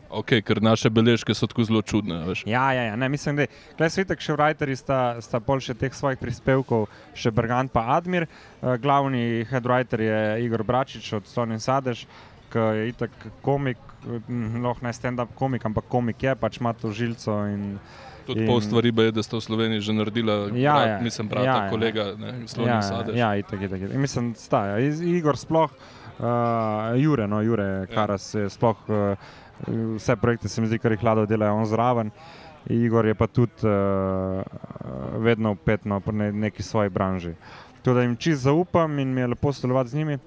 [0.10, 2.24] Ok, ker naše beležke so tako zelo čudne.
[2.26, 2.42] Veš.
[2.50, 2.96] Ja, ja, ja.
[2.98, 3.38] Ne, mislim,
[3.78, 7.86] da je svet, še writeri sta, sta pol še teh svojih prispevkov, še Bergant pa
[7.94, 8.26] Admir.
[8.26, 12.08] Uh, glavni headwriter je Igor Bračič od Slonin Sadež,
[12.50, 13.14] ki je itak
[13.46, 13.78] komik,
[14.26, 17.36] lahko ne stand-up komik, ampak komik je, pač ima to žilco.
[17.46, 17.76] In,
[18.26, 18.50] Tudi in...
[18.50, 21.54] pol stvari je, da ste v Sloveniji že naredili, ja, brat, ja, mislim, brat, ja,
[21.54, 21.70] ja.
[21.70, 23.14] kolega, ne, ja, Sadež.
[23.14, 23.94] Ja, itak, itak, itak.
[23.98, 24.82] Mislim, sta, ja.
[24.82, 25.70] Igor sploh,
[26.18, 28.82] uh, Jure, no, Jure, Karas je sploh.
[28.90, 29.38] Uh,
[29.68, 32.12] vse projekte se mi zdi, kar jih hlado delajo on zraven.
[32.70, 34.44] Igor je pa tudi uh,
[35.24, 37.34] vedno upet na ne, neki svoji branži.
[37.82, 40.18] Tako da jim čist zaupam in mi je lepo sodelovati z njimi.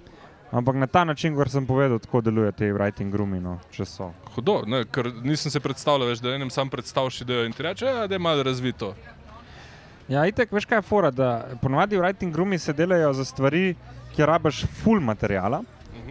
[0.52, 4.10] Ampak na ta način, kot sem povedal, tako deluje te writing roomi, no, če so.
[4.34, 7.86] Hudo, ne, ker nisem se predstavljal, več, da enem sam predstavljaš idejo in ti reče,
[7.86, 8.90] ja, da je malo razvito.
[10.12, 13.74] Ja, itek, veš kaj je fora, da ponovadi writing roomi se delajo za stvari,
[14.12, 15.62] ki rabiš full materijala.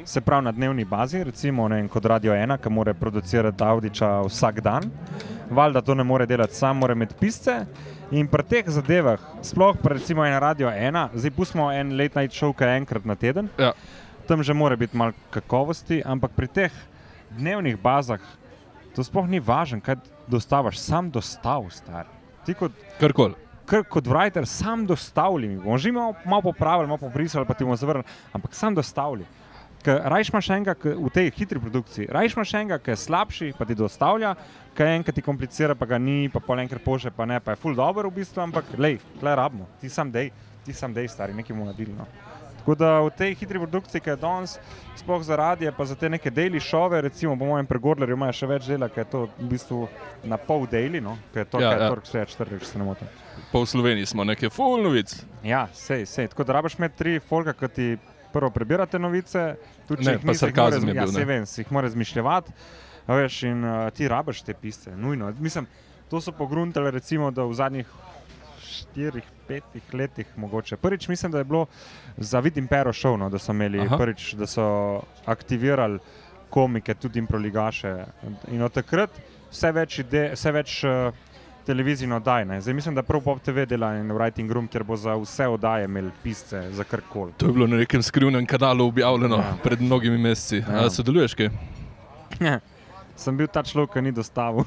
[0.06, 4.62] Se pravi na dnevni bazi, recimo vem, kot Radio 1, ki mora producirati Audiča vsak
[4.62, 4.88] dan,
[5.50, 7.66] valjda to ne more delati sam, mora imeti pisce.
[8.12, 12.34] In pri teh zadevah, sploh pri recimo en Radio 1, zdaj pustimo en late night
[12.34, 13.74] show, ki je enkrat na teden, Ja.
[14.28, 16.72] tam že mora biti malo kakovosti, ampak pri teh
[17.32, 18.20] dnevnih bazah
[18.96, 19.96] to sploh ni važno, kaj
[20.28, 22.06] dostavaš, sam dostav, star.
[22.46, 23.36] Ti kot Karkoli.
[23.66, 25.56] kar kot writer, sam dostavljaj mi.
[25.60, 29.28] Bomo že malo, malo popravili, malo pobrisali, pa ti bomo zavrnili, ampak sam dostavljaj.
[29.86, 33.76] Rajš imaš enega v tej hitri produkciji, rajš imaš enega, ki je slabši, pa ti
[33.76, 34.36] dostavlja,
[34.78, 37.56] ki je enkrat ti komplicira, pa ga ni, pa pol enkrat pože, pa ne, pa
[37.56, 40.30] je full dobro v bistvu, ampak lej, klej rabimo, ti sam dej,
[40.66, 41.96] ti sam dej, stari, nekaj mu nadili.
[41.98, 42.06] No.
[42.62, 44.52] Tako da v tej hitri produkciji, ki je danes,
[44.94, 48.50] sploh za radije, pa za te neke daily šove, recimo po mojem pregorlerju imajo še
[48.52, 49.80] več dela, ker je to v bistvu
[50.30, 51.16] na pol daily, no?
[51.34, 51.90] ker je to, Ja, kar je ja.
[51.90, 53.10] torek, sredo, četrtek, če se ne motim.
[53.50, 55.10] Pa v Sloveniji smo neke full novic.
[55.42, 56.30] Ja, sej, sej.
[56.30, 57.88] Tako da rabiš imeti tri folka, ki ti
[58.34, 59.56] prvo prebirate novice,
[59.88, 61.20] tudi Ne, če pa jih sarkazem je ja, bil, ne.
[61.20, 62.56] saj vem, si jih moraš zmišljati.
[63.08, 65.34] a Veš, in uh, ti rabiš te pisce, nujno.
[65.40, 65.68] Mislim,
[66.10, 67.88] to so pogruntali, recimo, da v zadnjih
[68.62, 70.78] štirih, petih letih mogoče.
[70.78, 71.66] Prvič mislim, da je bilo
[72.18, 73.98] za Vid Impero šov, no, da so imeli Aha.
[73.98, 76.00] prvič, da so aktivirali
[76.50, 77.96] komike, tudi improligaše.
[78.52, 79.10] In od takrat
[79.52, 81.12] vse več, ide, vse več uh,
[81.66, 82.46] televizij in oddaj.
[82.46, 82.62] Ne.
[82.62, 85.86] Zdaj mislim, da prav Pop TV dela in Writing Room, kjer bo za vse oddaje
[85.86, 87.34] imel pisce za karkoli.
[87.38, 89.42] To je bilo na nekem skrivnem kanalu objavljeno Ja.
[89.42, 89.56] ja.
[89.64, 90.64] pred mnogimi meseci.
[90.68, 90.82] Ja.
[90.84, 90.90] Ja.
[90.90, 91.50] Sodeluješ kaj?
[93.16, 94.64] Sem bil ta človek, ki ni dostavil.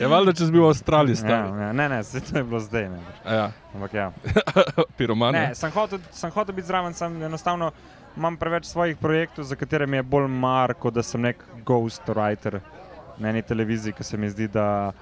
[0.00, 1.46] Je valjda, če si bil v Avstraliji, ja, star.
[1.58, 2.88] ja, ne, ne, se to je bilo zdaj.
[2.92, 3.00] Ne.
[3.24, 3.48] Ja.
[3.74, 4.10] Ampak ja.
[4.98, 5.34] Piroman.
[5.34, 7.72] Ne, sem hotel, sem hotel biti zraven, sem enostavno
[8.16, 12.60] imam preveč svojih projektov, za katere mi je bolj mar, kot da sem nek ghostwriter
[13.18, 14.92] na eni televiziji, ki se mi zdi, da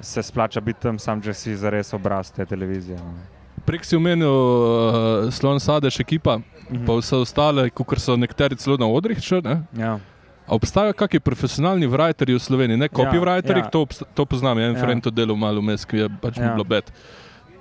[0.00, 2.96] se splača biti tam, sam že si zares obraz te televizije.
[2.96, 3.14] no.
[3.60, 6.38] Prek si omenil uh, Slon Sadež ekipa,
[6.70, 6.86] Mhm.
[6.86, 9.18] pa vse ostale, kot so nekateri celo na odrih.
[9.44, 9.62] Ne?
[9.74, 9.98] Ja.
[10.46, 13.68] A obstajajo kakšni profesionalni writerji v Sloveniji, ne copywriterji, ja.
[13.68, 14.70] to, obsta- to poznam, en Ja.
[14.70, 14.80] ja.
[14.80, 16.44] friend to delal malo vmes, ki je pač ja.
[16.44, 16.52] Ja.
[16.54, 16.90] bilo bed.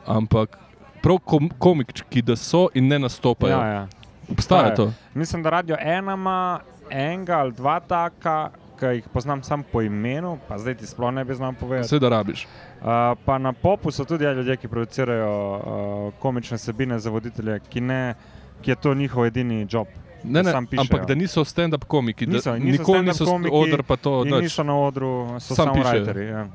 [0.06, 0.58] Ampak
[1.02, 3.52] prav kom, komiki, da so in ne nastopajo.
[3.52, 3.88] Ja, ja.
[4.32, 4.93] Obstaja to.
[5.14, 10.38] Mislim, da radio ena ima enega ali dva taka, ki jih poznam samo po imenu,
[10.47, 11.88] pa zdaj ti sploh ne bi znal povedati.
[11.88, 12.45] Vse da rabiš.
[12.45, 12.88] Uh,
[13.25, 17.82] pa na popu so tudi ja, ljudje, ki producirajo uh, komične sebine za voditelje, ki,
[17.82, 18.13] ne,
[18.61, 19.88] ki je to njihov edini job.
[20.23, 23.95] Ne, ne, ampak da niso stand-up komiki, da Niso, niso nikoli niso komiki odr, pa
[23.95, 24.41] to nič.
[24.41, 26.27] niso na odru, so Sam samo writeri.
[26.27, 26.47] Ja,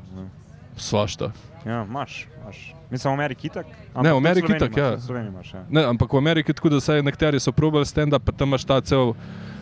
[0.76, 1.32] Svašta.
[1.66, 2.26] ja imaš.
[2.42, 2.74] imaš.
[2.90, 3.66] Mislim, v Ameriki tak.
[4.02, 5.00] Ne, v Ameriki itak, ja.
[5.00, 5.54] Sloveniji imaš.
[5.54, 5.64] Ja.
[5.70, 8.80] Ne, ampak v Ameriki tako, da se nekateri so probali stand-up, pa tam imaš ta
[8.80, 9.14] cel.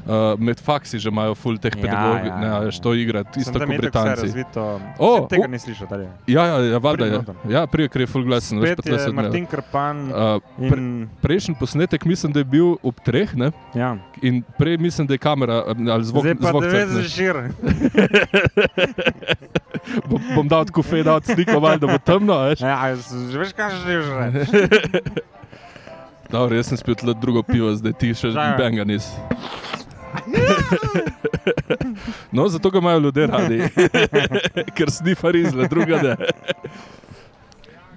[0.03, 2.59] Uh, med faksi že imajo full teh Ja, pedagogov, ja, ne, ja.
[2.61, 4.23] veš, to igra, isto kot Britanci.
[4.23, 4.81] razvito.
[4.99, 5.47] O, Saj tega o.
[5.47, 5.87] ni slišal.
[5.87, 6.09] dalje.
[6.27, 7.21] Ja, ja, ja, valjda je.
[7.49, 9.23] Ja, prije, ker je full glasen, veš, pa Spet je se odmeva.
[9.23, 13.53] Martin Krpan Uh, pre, in prejšnji posnetek mislim, da je bil ob treh, ne?
[13.75, 13.95] ja.
[14.23, 16.23] in prej mislim, da je kamera um, ali zvok.
[16.25, 17.03] Zdaj pa zvok da veš, crkne.
[17.09, 17.37] žir.
[20.11, 22.61] bom, bom dal tako fade out sliko, valjda, da bo temno, veš.
[22.61, 22.91] Ja,
[23.31, 24.67] že veš, kaj želiš reči.
[26.33, 28.57] Dobro, jaz sem spil tle drugo pivo, zdaj ti še Zdaj.
[28.57, 29.05] benga nis.
[32.33, 33.63] No, zato ga imajo ljudje radi,
[34.77, 36.17] ker snifa rizle, druga ne.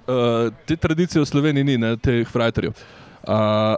[0.06, 2.72] Uh, te tradicije v Sloveniji ni, ne, teh frajterjev.
[3.26, 3.74] Uh,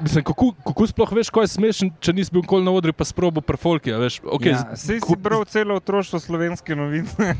[0.00, 3.06] Mislim, kako, kako sploh veš, kaj je smešen, če nisi bil nikoli na odru, pa
[3.08, 3.90] sprobo prefolki.
[3.90, 7.32] Okay, ja, Sej si bral celo otroštvo slovenske novice.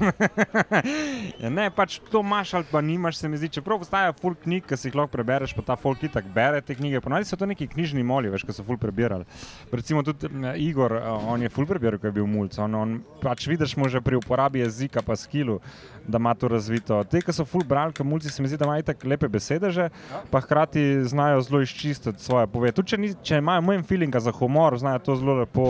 [1.43, 3.53] ja, ne, pač to imaš ali pa nimaš, se mi zdi.
[3.59, 6.75] Čeprav obstaja full knjig, ki si jih lahko prebereš, pa ta folk itak bere te
[6.75, 7.03] knjige.
[7.05, 9.29] Ponavadi so to neki knjižni moli, veš, ki so full prebirali.
[9.73, 10.31] Recimo tudi
[10.65, 10.97] Igor,
[11.31, 12.57] on je full prebiral, ko je bil mulj.
[12.65, 15.61] On, on pač vidiš mu že pri uporabi jezika, pa skilu,
[16.09, 16.99] da ima to razvito.
[17.07, 19.71] Te, ki so full brali, ki mulci, se mi zdi, da imajo tako lepe besede
[19.71, 19.89] že,
[20.33, 22.72] pa hkrati znajo zelo izčistiti svoje pove.
[22.72, 25.66] Tudi če, ni, če imajo moj feeling za humor, znajo to zelo lepo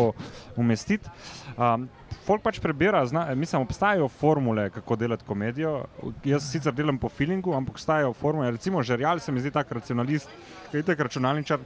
[0.56, 1.10] umestiti.
[1.56, 1.88] Um,
[2.26, 5.80] folk pač prebira, zna, mislim, obstajajo formule, kako delati komedijo.
[6.24, 8.50] Jaz sicer delam po feelingu, ampak obstajajo formule.
[8.54, 10.30] Recimo, žerjal se mi zdi tak racionalist,
[10.70, 11.64] ki je tak računalničar.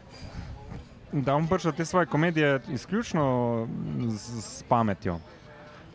[1.12, 3.68] Da on prišel te svoje komedije izključno
[4.08, 5.18] z, z pametjo.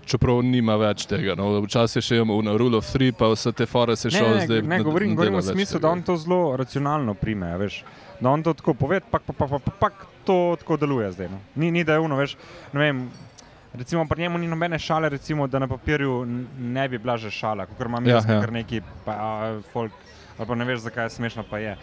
[0.07, 1.36] Čeprav nima več tega.
[1.36, 1.49] No.
[1.65, 4.61] Včasih še imamo na Rule of Three, pa vse te fore se še zdaj.
[4.61, 7.49] Ne, ne, govorim, govorim v smislu, da on to zelo racionalno prime.
[7.59, 7.82] Veš
[8.20, 9.89] da on to tako pove, pa pa, pa, pa, pa,
[10.26, 11.30] to tako deluje zdaj.
[11.30, 11.39] No.
[11.55, 12.38] Ni, ni da je uno, veš.
[13.74, 16.26] Recimo, pri njemu ni nobene šale, recimo, da na papirju
[16.59, 18.39] ne bi bila že šala, kot imam ja, jaz, ja.
[18.41, 19.15] kar neki, pa
[19.74, 19.91] folk,
[20.38, 21.78] ali pa ne veš, zakaj je smešno, pa je.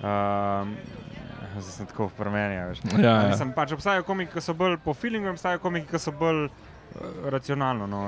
[0.00, 0.68] Uh,
[1.58, 2.74] zdaj sem tako v premenju.
[3.02, 3.52] Ja, ja.
[3.56, 6.48] pač, obstajajo komiki, ki so bolj po feelingu, obstajajo komiki, ki so bolj
[7.30, 7.86] racionalno.
[7.86, 8.02] No.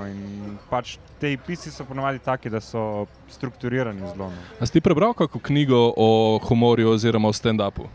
[0.70, 4.30] Pač te pisi so ponovadi taki, da so strukturirani zelo.
[4.30, 4.66] No.
[4.66, 7.88] Si prebral kako knjigo o humorju oziroma o stand-upu?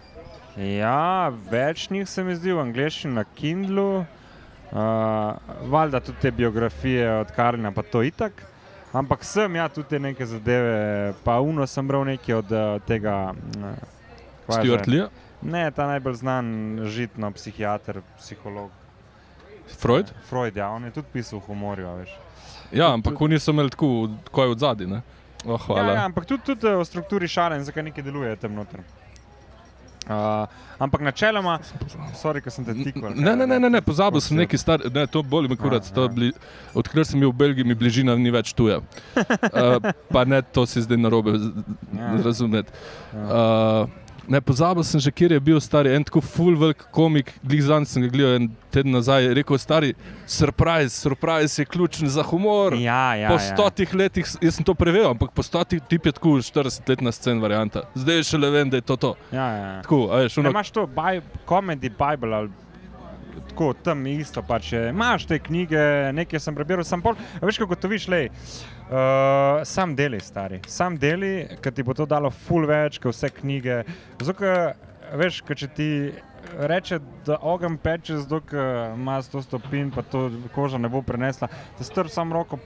[0.58, 7.12] Ja, več njih se mi zdi v angleščini na Kindlu, uh, valjda tudi te biografije
[7.20, 8.42] od Karina, pa to itak.
[8.98, 13.36] Ampak sem ja tudi neke zadeve, pa uno sem bral nekaj od uh, tega.
[13.60, 13.78] Uh,
[14.48, 15.06] Stuart Lee?
[15.46, 16.48] Ne, ta najbolj znan
[16.90, 18.72] žitno psihiater, psiholog.
[19.68, 20.12] Freud?
[20.30, 21.88] Freud, ja, on je tudi pisal o humorju.
[22.72, 24.88] Ja, ampak oni so imeli tako, kot je od zadaj.
[25.46, 28.82] Oh, ja, ja, ampak tudi, tudi o strukturi šale in zakaj nekaj deluje tam noter.
[30.08, 30.48] Uh,
[30.80, 31.60] ampak načeloma,
[32.16, 33.12] sorry, sem te tikal.
[33.12, 35.84] Ne, ne, ne, ne, ne pozabil sem nekaj starega, ne, to bolj mi kurat.
[36.74, 38.82] Odkar sem bil v Belgiji, mi bližina ni več tuja.
[39.58, 39.82] Uh,
[40.14, 42.10] pa ne, to si zdaj narobe ja.
[42.24, 42.72] razumeti.
[43.14, 43.24] Ja.
[43.88, 47.88] Uh, Ne, pozabil sem že, kjer je bil star, en tako full velik komik, glizan
[47.88, 49.94] sem ga gledal en teden nazaj, rekel stari,
[50.28, 52.76] surprise, surprise je ključen za humor.
[52.76, 53.46] Ja, ja, po ja.
[53.48, 54.02] stotih ja.
[54.04, 57.40] letih, jaz sem to preveril, ampak po stotih tip je tako 40 let na scen
[57.40, 57.88] varianta.
[57.96, 59.16] Zdaj še le vem, da je to to.
[59.32, 59.74] Ja, ja.
[59.88, 60.52] Tako, veš, uno...
[60.52, 60.88] Imaš to,
[61.48, 62.67] komedi Bible ali
[63.58, 64.42] tako tam isto.
[64.46, 67.18] Pač Imáš te knjige, nekaj sem prebral, sem pol.
[67.42, 68.28] Veš, kako to viš, le.
[68.88, 70.62] Uh, sam deli, stari.
[70.70, 73.82] Sam deli, ker ti bo to dalo ful več, kot vse knjige.
[74.22, 74.54] Zato,
[75.18, 75.90] veš, če ti
[76.70, 78.44] reče, da ogen peče, zato
[78.94, 81.50] ima 100 stopinj, pa to koža ne bo prenesla,
[81.80, 82.62] da strp sam roko,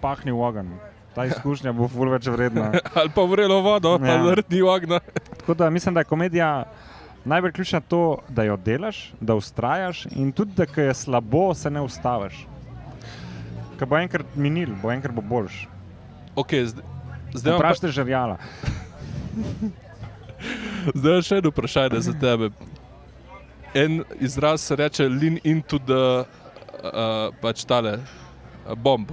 [0.00, 0.70] pahni v ogen.
[1.16, 2.70] Ta izkušnja bo ful več vredna.
[2.94, 4.14] ali pa vrelo vodo, ja.
[4.14, 5.00] ali pa vrti ogen.
[5.40, 6.52] Tako da mislim, da je komedija
[7.28, 11.80] najbolj ključno to, da jo delaš, da ustrajaš in tudi, da je slabo, se ne
[11.80, 12.46] ustaviš.
[13.78, 15.66] Ko bo enkrat minil, bo enkrat bo boljš.
[16.36, 16.66] Okay,
[17.34, 17.92] zdaj vprašaj pa...
[17.92, 18.38] žrjala.
[20.98, 22.50] zdaj je še eno vprašanje za tebe.
[23.74, 29.12] En izraz se reče lean into the uh, pač tale uh, bomb.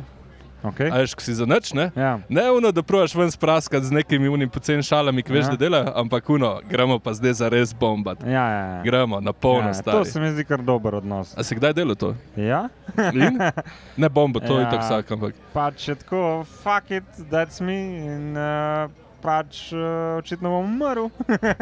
[0.66, 0.90] Okay.
[0.94, 1.92] Ajš, si za noč, ne?
[1.96, 2.20] Ja.
[2.30, 5.50] Ne, uno, da provaš ven spraskati z nekimi unim poceni šalami, ki veš, ja.
[5.50, 8.24] da delajo, ampak uno, gremo pa zdaj za res bombat.
[8.24, 8.82] Ja, ja, ja.
[8.84, 9.96] Gremo na polno ja, stvar.
[9.96, 11.38] To se mi zdi kar dober odnos.
[11.38, 12.16] A si kdaj delal to?
[12.36, 12.68] Ja.
[14.02, 14.66] ne bombo, to ja.
[14.66, 15.42] je tako vsak, ampak.
[15.54, 17.82] Pač je tako, fuck it, that's me.
[18.06, 18.92] In, uh,
[19.26, 21.08] Pač uh, očitno bom umrl.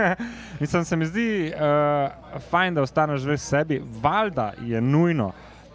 [0.62, 3.78] Mislim, se mi zdi uh, fajn, da ostaneš v sebi.
[4.02, 5.32] Valjda je nujno,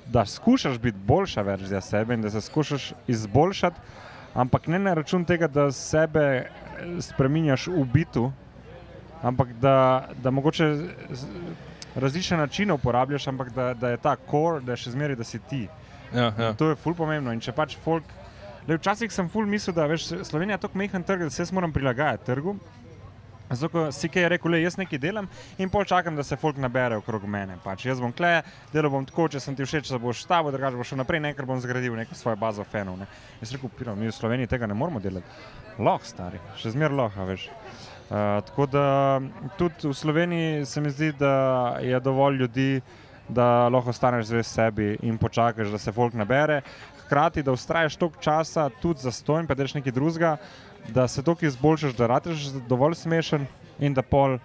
[0.09, 3.81] da skušaš biti boljša verzija sebe in da se skušaš izboljšati,
[4.35, 6.51] ampak ne na račun tega, da sebe
[7.01, 8.33] spremenjaš v bitu,
[9.23, 10.77] ampak da, da mogoče
[11.95, 15.39] različne načine uporabljaš, ampak da, da je ta core, da je še zmeraj, da si
[15.39, 15.67] ti.
[16.15, 16.53] Ja, ja.
[16.55, 17.33] To je ful pomembno.
[17.33, 18.05] In če pač folk.
[18.69, 21.53] Le, včasih sem ful mislil, da veš, Slovenija je tako mehen trg, da se jaz
[21.53, 22.57] moram prilagajati trgu.
[23.51, 25.29] Zato si kaj rekel, le jaz nekaj delam
[25.59, 27.57] in pol čakam, da se folk nabere okrog mene.
[27.65, 28.43] Pač jaz bom kle,
[28.73, 31.49] delal bom tako, če sem ti všeč, da boš stavil, drugače boš šel naprej, nekaj
[31.49, 32.99] bom zgradil, neko svojo bazo fenov.
[33.01, 33.09] Ne.
[33.41, 35.41] Jaz rekel, piro, mi v Sloveniji tega ne moramo delati.
[35.79, 37.49] Loh, stari, še zmer loh, veš.
[38.09, 38.85] Uh, tako da
[39.61, 42.71] tudi v Sloveniji se mi zdi, da je dovolj ljudi,
[43.29, 46.63] da lahko ostaneš zvest sebi in počakaš, da se folk nabere.
[47.05, 50.37] Hkrati, da ustraješ toliko časa tudi za stojn, pa delaš nekaj drugega
[50.89, 53.47] da se toliko izboljšaš, da rečeš dovolj smešen
[53.79, 54.39] in da pol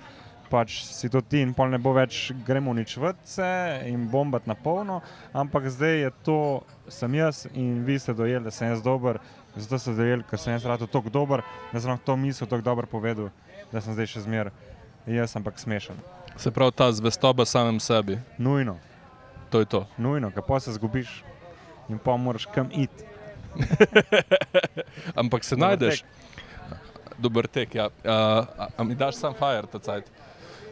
[0.50, 3.46] pač si to ti in pol ne bo več gremo nič vrtce
[3.90, 5.00] in bombati na polno,
[5.34, 6.38] ampak zdaj je to,
[6.88, 9.18] sem jaz in vi ste dojeli, da sem jaz dober,
[9.56, 11.42] zato ste dojeli, ker sem jaz rado tako dober,
[11.72, 13.32] da sem to misel tako dobro povedal,
[13.72, 14.52] da sem zdaj še zmer
[15.10, 15.98] jaz, ampak smešen.
[16.38, 18.78] Se pravi, ta zvestoba samem sebi, Nujno,
[19.50, 19.88] to je to.
[19.98, 21.24] nujno, kako se zgubiš
[21.90, 23.10] in pa moraš kam iti.
[25.22, 26.04] Ampak se najdeš.
[27.18, 27.86] Dober tek, ja.
[27.86, 28.12] Uh,
[28.58, 30.10] a, a mi daš sam fire, ta cajt.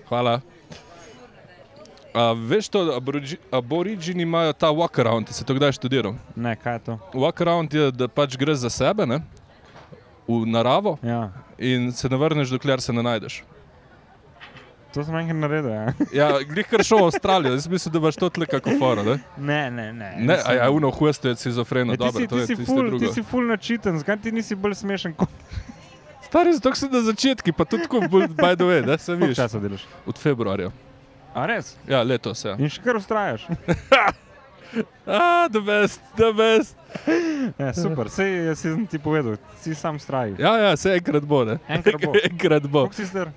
[0.10, 0.40] Hvala.
[2.14, 3.02] A, veš to,
[3.52, 6.18] aborigini imajo ta walk-around, si to kdaj študiral?
[6.36, 6.98] Ne, kaj je to?
[7.14, 9.22] Walk-around je, da pač greš za sebe, ne?
[10.28, 13.44] v naravo Ja, in se ne vrneš, dokler se ne najdeš.
[14.94, 15.72] to sem enkrat naredil.
[15.72, 15.94] Ja.
[16.20, 19.04] Ja, kar šel v Avstralijo, jaz mislim, da boš to tle kako fora.
[19.04, 20.16] Ne, Ne, ne, ne.
[20.20, 22.56] ne a ja, uno hueste je cizofreno, E, ti, dobro, si, to ti, je si
[22.56, 25.30] tisto ful, ti si ful načiten, zakaj ti nisi bolj smešen kot
[26.32, 29.36] Stari, zato si na začetku, pa tudi tako, bolj by the way, da se vidiš.
[29.36, 29.84] časa delaš.
[30.08, 30.70] Od februarja.
[31.36, 31.76] A res?
[31.88, 32.56] Ja, letos, ja.
[32.56, 33.44] In še kar ustrajaš.
[35.04, 36.76] Ah, the best, the best.
[37.60, 40.38] Ja, super, sej sem ti povedal, si sam straj.
[40.40, 41.60] Ja, ja, se enkrat bo, ne?
[41.68, 42.16] Enkrat bo.
[42.32, 42.86] enkrat bo.
[42.88, 43.32] Koliko si star?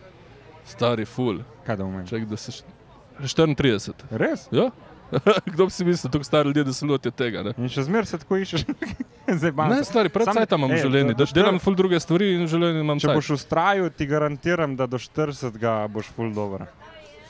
[0.64, 1.42] Stari ful.
[1.66, 2.06] Kaj da umem?
[2.06, 2.70] Čak, da se št-
[3.18, 4.06] 34.
[4.10, 4.46] Res?
[4.54, 4.70] Ja?
[5.52, 7.42] Kdo bi si mislil, tako stari ljudje, da se lotijo tega?
[7.42, 8.64] Ne, In še zmeraj se tako iščeš.
[9.56, 9.68] Pa.
[9.68, 13.00] ne stari, pred sajtom imam do Da delam ful druge stvari in v življenju imam
[13.00, 13.16] Če cajt.
[13.16, 15.56] boš ustrajal, ti garantiram, da do 40
[15.88, 16.66] boš full dobro.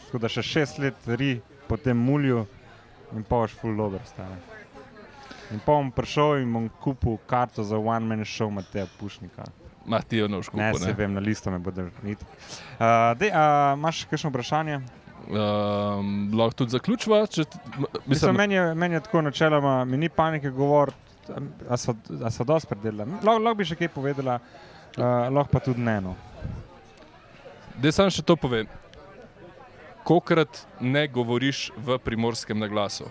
[0.06, 2.46] Tako da še 6 let ri po tem mulju
[3.14, 4.40] in pa boš full dobro stane.
[5.52, 9.44] In pa bom prišel in bom kupil karto za one man show Mateja Pušnika.
[9.86, 10.92] Ma ti je nož Ne, se ne.
[10.96, 12.24] vem, na listu me bodo niti.
[12.80, 14.80] Uh, dej, uh, imaš kakšno vprašanje?
[15.24, 20.08] Um, lahko tudi zaključiva, če Mislim, mislim, meni, je, meni je tako načeloma, mi ni
[20.08, 21.32] panike govoriti,
[21.68, 23.10] a so, a so dosti predelali.
[23.22, 25.96] Lahko, lahko bi še kaj povedala, uh, lahko pa tudi ne.
[26.04, 26.16] No.
[27.80, 28.68] da sam še to povem.
[30.04, 33.08] Kokrat ne govoriš v primorskem naglasu?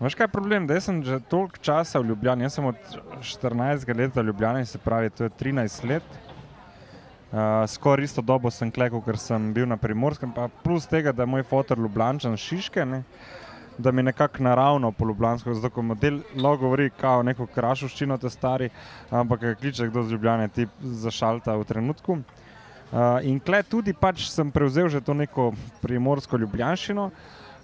[0.00, 2.76] Veš kaj je problem, da sem že toliko časa v Ljubljani, jaz sem od
[3.20, 6.20] 14 let v Ljubljani, se pravi, to je 13 let.
[7.30, 7.38] Uh,
[7.70, 11.30] skoraj isto dobo sem klekal, ker sem bil na primorskem, pa plus tega, da je
[11.30, 13.04] moj fotor Ljubljančan Šiške, ne,
[13.78, 18.30] da mi nekako naravno po Ljubljansko, zato ko model lahko govori kao neko krašuščino, te
[18.30, 18.70] stari,
[19.10, 22.18] ampak kliče kdo z Ljubljane, ti zašalta v trenutku.
[22.90, 27.04] Uh, in kle tudi pač sem prevzel že to neko primorsko ljubljanščino.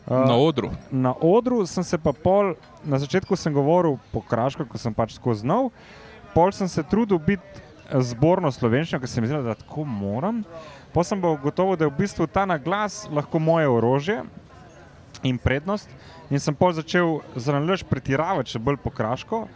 [0.06, 0.70] Uh, Na odru.
[0.90, 2.54] na odru sem se pa pol,
[2.84, 5.70] na začetku sem govoril po kraško, ko sem pač tako znal,
[6.34, 10.42] pol sem se trudil biti zborno slovenščino, ker se mi zdi, da tako moram.
[10.94, 14.22] Pa sem pa gotovo, da je v bistvu ta naglas lahko moje orožje
[15.22, 15.90] in prednost.
[16.30, 19.46] In sem pol začel zanalaž pretiravati še bolj po kraško.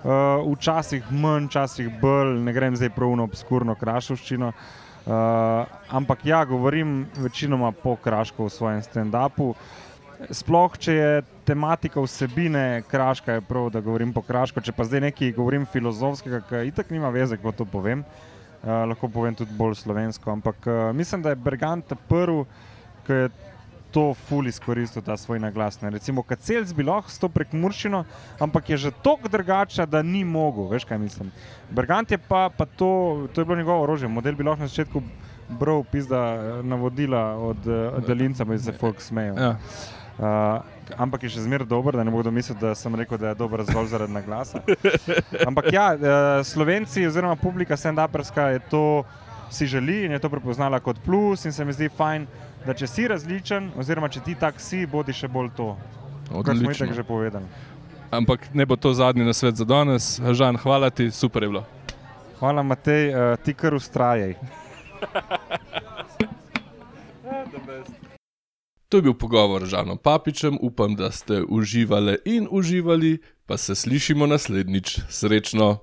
[0.00, 4.52] Uh, včasih manj, včasih bolj, ne grem zdaj prav na obskurno krašovščino.
[5.00, 9.54] Uh, ampak ja, govorim večinoma po kraško v svojem stand-upu.
[10.36, 11.12] Sploh, če je
[11.50, 14.62] tematika vsebine kraška, je prav, da govorim po kraško.
[14.62, 19.10] Če pa zdaj nekaj govorim filozofskega, ki itak nima veze, ko to povem, uh, lahko
[19.10, 20.30] povem tudi bolj slovensko.
[20.30, 22.44] Ampak uh, mislim, da je Bergant prvi,
[23.06, 23.32] ki je
[23.90, 25.80] to ful izkoristil, ta svoj naglas.
[25.82, 25.90] Ne.
[25.90, 28.04] Recimo, Kacelc bi lahko s to prekmurščino,
[28.38, 30.70] ampak je že tako drugače, da ni mogel.
[30.70, 31.34] Veš, kaj mislim.
[31.74, 34.08] Bergant je pa, pa to, to je bilo njegovo orožje.
[34.08, 35.02] Model bi lahko na začetku
[35.50, 39.38] bral pizda eh, navodila od uh, daljinca, bi se folk smejal.
[39.38, 39.56] Ja.
[40.20, 43.38] Uh, ampak je še zmeraj dober, da ne bodo mislili, da sem rekel, da je
[43.38, 44.62] dober zgolj zaradi naglasa.
[45.46, 46.00] Ampak ja, uh,
[46.46, 48.84] Slovenci oziroma publika stand-uperska je to
[49.50, 52.26] si želi in je to prepoznala kot plus in se mi zdi fajn,
[52.66, 55.76] da če si različen, oziroma če ti tak si, bodi še bolj to,
[56.30, 56.86] kar smo Odlično.
[56.86, 57.44] itak že povedali.
[58.10, 60.18] Ampak ne bo to zadnji na svet za danes.
[60.18, 61.64] Žan, hvala ti, super je bilo.
[62.40, 64.34] Hvala, Matej, uh, ti kar ustrajaj.
[68.90, 73.74] To je bil pogovor z Žanom Papičem, upam, da ste uživali in uživali, pa se
[73.74, 74.98] slišimo naslednjič.
[75.08, 75.78] Srečno!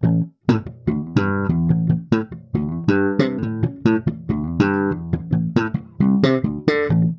[0.00, 0.97] thank you